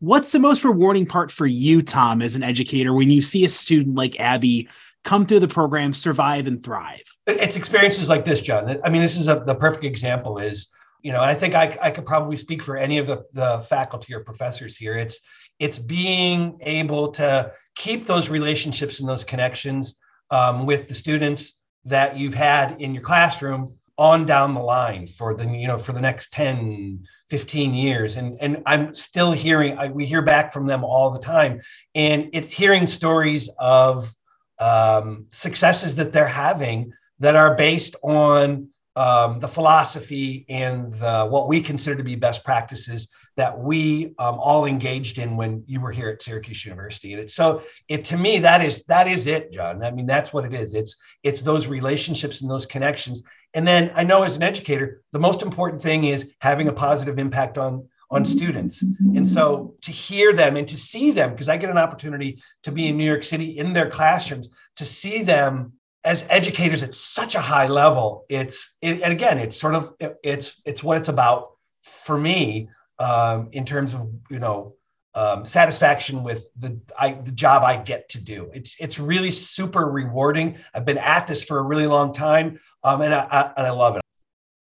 What's 0.00 0.32
the 0.32 0.38
most 0.38 0.64
rewarding 0.64 1.06
part 1.06 1.30
for 1.30 1.46
you, 1.46 1.82
Tom, 1.82 2.20
as 2.20 2.36
an 2.36 2.42
educator, 2.42 2.92
when 2.92 3.10
you 3.10 3.22
see 3.22 3.44
a 3.44 3.48
student 3.48 3.96
like 3.96 4.20
Abby 4.20 4.68
come 5.04 5.26
through 5.26 5.40
the 5.40 5.48
program, 5.48 5.94
survive, 5.94 6.46
and 6.46 6.62
thrive? 6.62 7.02
It's 7.26 7.56
experiences 7.56 8.08
like 8.08 8.24
this, 8.24 8.40
John. 8.40 8.78
I 8.84 8.90
mean, 8.90 9.00
this 9.00 9.16
is 9.16 9.28
a, 9.28 9.42
the 9.46 9.54
perfect 9.54 9.84
example. 9.84 10.38
Is 10.38 10.68
you 11.02 11.12
know, 11.12 11.22
I 11.22 11.34
think 11.34 11.54
I, 11.54 11.78
I 11.80 11.90
could 11.90 12.04
probably 12.04 12.36
speak 12.36 12.62
for 12.62 12.76
any 12.76 12.98
of 12.98 13.06
the, 13.06 13.24
the 13.32 13.60
faculty 13.68 14.12
or 14.12 14.20
professors 14.20 14.76
here. 14.76 14.94
It's 14.94 15.20
it's 15.58 15.78
being 15.78 16.58
able 16.60 17.12
to 17.12 17.52
keep 17.76 18.06
those 18.06 18.28
relationships 18.28 19.00
and 19.00 19.08
those 19.08 19.24
connections 19.24 19.94
um, 20.30 20.66
with 20.66 20.88
the 20.88 20.94
students 20.94 21.54
that 21.84 22.18
you've 22.18 22.34
had 22.34 22.80
in 22.80 22.92
your 22.92 23.02
classroom 23.02 23.68
on 23.98 24.26
down 24.26 24.54
the 24.54 24.60
line 24.60 25.06
for 25.06 25.34
the 25.34 25.46
you 25.46 25.66
know 25.66 25.78
for 25.78 25.92
the 25.92 26.00
next 26.00 26.32
10 26.32 27.04
15 27.30 27.74
years 27.74 28.16
and 28.16 28.36
and 28.40 28.62
i'm 28.66 28.92
still 28.92 29.32
hearing 29.32 29.78
I, 29.78 29.88
we 29.88 30.04
hear 30.04 30.22
back 30.22 30.52
from 30.52 30.66
them 30.66 30.84
all 30.84 31.10
the 31.10 31.20
time 31.20 31.62
and 31.94 32.28
it's 32.32 32.50
hearing 32.50 32.86
stories 32.86 33.48
of 33.58 34.12
um, 34.58 35.26
successes 35.30 35.94
that 35.96 36.12
they're 36.12 36.26
having 36.26 36.92
that 37.20 37.36
are 37.36 37.54
based 37.54 37.96
on 38.02 38.68
um, 38.96 39.40
the 39.40 39.48
philosophy 39.48 40.46
and 40.48 40.92
the, 40.94 41.26
what 41.26 41.48
we 41.48 41.60
consider 41.60 41.96
to 41.96 42.02
be 42.02 42.16
best 42.16 42.42
practices 42.44 43.08
that 43.36 43.58
we 43.58 44.14
um, 44.18 44.38
all 44.38 44.64
engaged 44.64 45.18
in 45.18 45.36
when 45.36 45.62
you 45.66 45.80
were 45.80 45.92
here 45.92 46.08
at 46.08 46.22
Syracuse 46.22 46.64
University. 46.64 47.12
And 47.12 47.20
it's 47.20 47.34
so 47.34 47.62
it 47.88 48.06
to 48.06 48.16
me 48.16 48.38
that 48.38 48.64
is 48.64 48.84
that 48.84 49.06
is 49.06 49.26
it, 49.26 49.52
John. 49.52 49.84
I 49.84 49.90
mean 49.90 50.06
that's 50.06 50.32
what 50.32 50.46
it 50.46 50.54
is. 50.54 50.72
It's 50.72 50.96
it's 51.22 51.42
those 51.42 51.66
relationships 51.66 52.40
and 52.40 52.50
those 52.50 52.64
connections. 52.64 53.22
And 53.56 53.66
then 53.66 53.90
I 53.94 54.04
know 54.04 54.22
as 54.22 54.36
an 54.36 54.42
educator, 54.42 55.02
the 55.12 55.18
most 55.18 55.42
important 55.42 55.82
thing 55.82 56.04
is 56.04 56.30
having 56.40 56.68
a 56.68 56.72
positive 56.72 57.18
impact 57.18 57.58
on 57.58 57.88
on 58.10 58.24
students. 58.24 58.82
And 59.16 59.26
so 59.28 59.74
to 59.82 59.90
hear 59.90 60.32
them 60.32 60.56
and 60.56 60.68
to 60.68 60.76
see 60.76 61.10
them, 61.10 61.30
because 61.32 61.48
I 61.48 61.56
get 61.56 61.70
an 61.70 61.78
opportunity 61.78 62.40
to 62.62 62.70
be 62.70 62.86
in 62.86 62.96
New 62.96 63.04
York 63.04 63.24
City 63.24 63.58
in 63.58 63.72
their 63.72 63.90
classrooms, 63.90 64.48
to 64.76 64.84
see 64.84 65.22
them 65.22 65.72
as 66.04 66.24
educators 66.28 66.84
at 66.84 66.94
such 66.94 67.34
a 67.34 67.40
high 67.40 67.66
level, 67.66 68.24
it's 68.28 68.76
it, 68.80 69.02
and 69.02 69.12
again, 69.12 69.38
it's 69.38 69.58
sort 69.58 69.74
of 69.74 69.94
it, 69.98 70.16
it's 70.22 70.60
it's 70.64 70.84
what 70.84 70.98
it's 70.98 71.08
about 71.08 71.52
for 71.82 72.16
me 72.18 72.68
um, 72.98 73.48
in 73.52 73.64
terms 73.64 73.94
of 73.94 74.08
you 74.30 74.38
know 74.38 74.76
um, 75.16 75.46
satisfaction 75.46 76.22
with 76.22 76.50
the 76.58 76.78
I, 76.98 77.12
the 77.12 77.32
job 77.32 77.64
I 77.64 77.78
get 77.78 78.08
to 78.10 78.20
do. 78.20 78.50
It's 78.54 78.76
it's 78.78 78.98
really 78.98 79.30
super 79.30 79.86
rewarding. 79.86 80.58
I've 80.74 80.84
been 80.84 80.98
at 80.98 81.26
this 81.26 81.42
for 81.42 81.58
a 81.58 81.62
really 81.62 81.86
long 81.86 82.12
time, 82.12 82.60
um, 82.86 83.02
and 83.02 83.14
I, 83.14 83.26
I 83.30 83.52
and 83.56 83.66
I 83.66 83.70
love 83.70 83.96
it. 83.96 84.02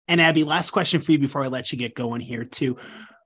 And 0.08 0.19
Abby, 0.19 0.43
last 0.43 0.71
question 0.71 1.00
for 1.00 1.12
you 1.12 1.19
before 1.19 1.43
I 1.43 1.47
let 1.47 1.71
you 1.71 1.78
get 1.78 1.95
going 1.95 2.21
here 2.21 2.43
too 2.43 2.78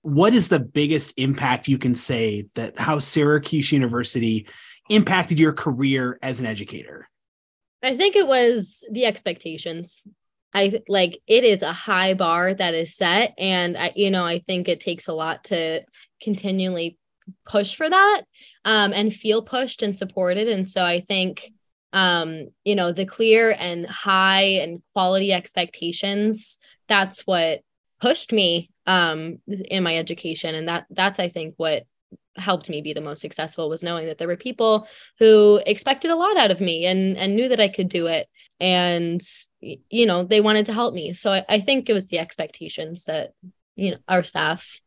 what 0.05 0.35
is 0.35 0.49
the 0.49 0.59
biggest 0.59 1.15
impact 1.17 1.67
you 1.67 1.79
can 1.79 1.95
say 1.95 2.45
that 2.53 2.77
how 2.77 2.99
Syracuse 2.99 3.71
University 3.71 4.47
impacted 4.91 5.39
your 5.39 5.51
career 5.51 6.19
as 6.21 6.39
an 6.39 6.45
educator? 6.45 7.09
I 7.81 7.97
think 7.97 8.15
it 8.15 8.27
was 8.27 8.85
the 8.91 9.05
expectations. 9.05 10.05
I 10.53 10.83
like 10.87 11.19
it 11.25 11.43
is 11.43 11.63
a 11.63 11.73
high 11.73 12.13
bar 12.13 12.53
that 12.53 12.75
is 12.75 12.95
set 12.95 13.33
and 13.39 13.75
I 13.75 13.93
you 13.95 14.11
know 14.11 14.23
I 14.23 14.39
think 14.39 14.69
it 14.69 14.79
takes 14.79 15.07
a 15.07 15.13
lot 15.13 15.45
to 15.45 15.81
continually 16.21 16.99
push 17.47 17.75
for 17.75 17.89
that 17.89 18.21
um, 18.63 18.93
and 18.93 19.11
feel 19.11 19.41
pushed 19.41 19.81
and 19.81 19.97
supported 19.97 20.47
and 20.47 20.69
so 20.69 20.85
I 20.85 21.01
think 21.01 21.51
um, 21.95 22.49
you 22.65 22.75
know 22.75 22.91
the 22.91 23.05
clear 23.05 23.55
and 23.57 23.87
high 23.87 24.59
and 24.61 24.83
quality 24.93 25.31
expectations 25.31 26.59
that's 26.87 27.25
what 27.25 27.61
pushed 28.01 28.31
me 28.31 28.69
um, 28.85 29.39
in 29.47 29.81
my 29.81 29.97
education. 29.97 30.53
And 30.53 30.67
that 30.67 30.85
that's 30.91 31.19
i 31.19 31.29
think 31.29 31.55
what 31.57 31.85
helped 32.37 32.69
me 32.69 32.81
be 32.81 32.91
the 32.91 32.99
most 32.99 33.21
successful 33.21 33.69
was 33.69 33.81
knowing 33.81 34.07
that 34.07 34.17
there 34.17 34.27
were 34.27 34.35
people 34.35 34.87
who 35.19 35.61
expected 35.65 36.11
a 36.11 36.17
lot 36.17 36.35
out 36.35 36.51
of 36.51 36.59
me 36.59 36.85
and 36.85 37.15
and 37.15 37.33
knew 37.33 37.47
that 37.47 37.61
i 37.61 37.69
could 37.69 37.89
do 37.89 38.07
it. 38.07 38.27
And 38.59 39.21
you 39.61 40.05
know 40.05 40.25
they 40.25 40.41
wanted 40.41 40.65
to 40.67 40.73
help 40.73 40.93
me. 40.93 41.13
So 41.13 41.31
I, 41.31 41.45
I 41.47 41.59
think 41.61 41.89
it 41.89 41.93
was 41.93 42.09
the 42.09 42.19
expectations 42.19 43.05
that 43.05 43.31
you 43.75 43.91
know 43.91 43.97
our 44.07 44.23
staff 44.23 44.79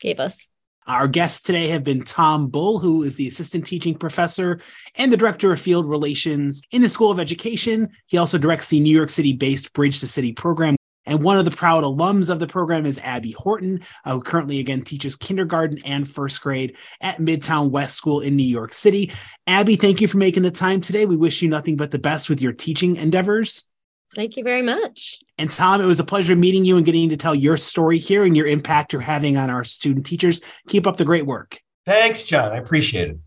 gave 0.00 0.20
us 0.20 0.48
our 0.86 1.08
guests 1.08 1.40
today 1.40 1.68
have 1.68 1.84
been 1.84 2.02
Tom 2.02 2.48
Bull, 2.48 2.78
who 2.78 3.02
is 3.02 3.16
the 3.16 3.28
assistant 3.28 3.66
teaching 3.66 3.94
professor 3.94 4.60
and 4.94 5.12
the 5.12 5.16
director 5.16 5.52
of 5.52 5.60
field 5.60 5.86
relations 5.86 6.62
in 6.70 6.82
the 6.82 6.88
School 6.88 7.10
of 7.10 7.20
Education. 7.20 7.88
He 8.06 8.18
also 8.18 8.38
directs 8.38 8.68
the 8.68 8.80
New 8.80 8.94
York 8.94 9.10
City 9.10 9.32
based 9.32 9.72
Bridge 9.72 10.00
to 10.00 10.06
City 10.06 10.32
program 10.32 10.76
and 11.06 11.22
one 11.22 11.38
of 11.38 11.44
the 11.44 11.50
proud 11.50 11.84
alums 11.84 12.30
of 12.30 12.40
the 12.40 12.46
program 12.46 12.84
is 12.84 12.98
Abby 12.98 13.30
Horton, 13.30 13.80
uh, 14.04 14.14
who 14.14 14.20
currently 14.20 14.58
again 14.58 14.82
teaches 14.82 15.16
kindergarten 15.16 15.78
and 15.84 16.08
first 16.08 16.42
grade 16.42 16.76
at 17.00 17.18
Midtown 17.18 17.70
West 17.70 17.94
School 17.96 18.20
in 18.20 18.36
New 18.36 18.42
York 18.42 18.74
City. 18.74 19.12
Abby, 19.46 19.76
thank 19.76 20.00
you 20.00 20.08
for 20.08 20.18
making 20.18 20.42
the 20.42 20.50
time 20.50 20.80
today. 20.80 21.06
We 21.06 21.16
wish 21.16 21.42
you 21.42 21.48
nothing 21.48 21.76
but 21.76 21.92
the 21.92 21.98
best 21.98 22.28
with 22.28 22.42
your 22.42 22.52
teaching 22.52 22.96
endeavors. 22.96 23.68
Thank 24.16 24.38
you 24.38 24.42
very 24.42 24.62
much. 24.62 25.20
And 25.36 25.50
Tom, 25.50 25.82
it 25.82 25.84
was 25.84 26.00
a 26.00 26.04
pleasure 26.04 26.34
meeting 26.34 26.64
you 26.64 26.78
and 26.78 26.86
getting 26.86 27.10
to 27.10 27.18
tell 27.18 27.34
your 27.34 27.58
story 27.58 27.98
here 27.98 28.24
and 28.24 28.34
your 28.34 28.46
impact 28.46 28.94
you're 28.94 29.02
having 29.02 29.36
on 29.36 29.50
our 29.50 29.62
student 29.62 30.06
teachers. 30.06 30.40
Keep 30.68 30.86
up 30.86 30.96
the 30.96 31.04
great 31.04 31.26
work. 31.26 31.60
Thanks, 31.84 32.22
John. 32.22 32.50
I 32.50 32.56
appreciate 32.56 33.10
it. 33.10 33.18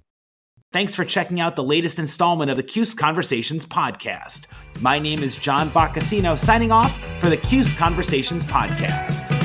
Thanks 0.72 0.96
for 0.96 1.06
checking 1.06 1.40
out 1.40 1.56
the 1.56 1.64
latest 1.64 2.00
installment 2.00 2.50
of 2.50 2.58
the 2.58 2.64
CUSE 2.64 2.96
Conversations 2.96 3.66
podcast. 3.68 4.48
My 4.82 4.98
name 4.98 5.20
is 5.20 5.38
John 5.38 5.70
Boccacino, 5.70 6.38
signing 6.38 6.72
off 6.72 7.00
for 7.20 7.30
the 7.30 7.38
CUSE 7.38 7.78
Conversations 7.78 8.44
podcast. 8.44 9.39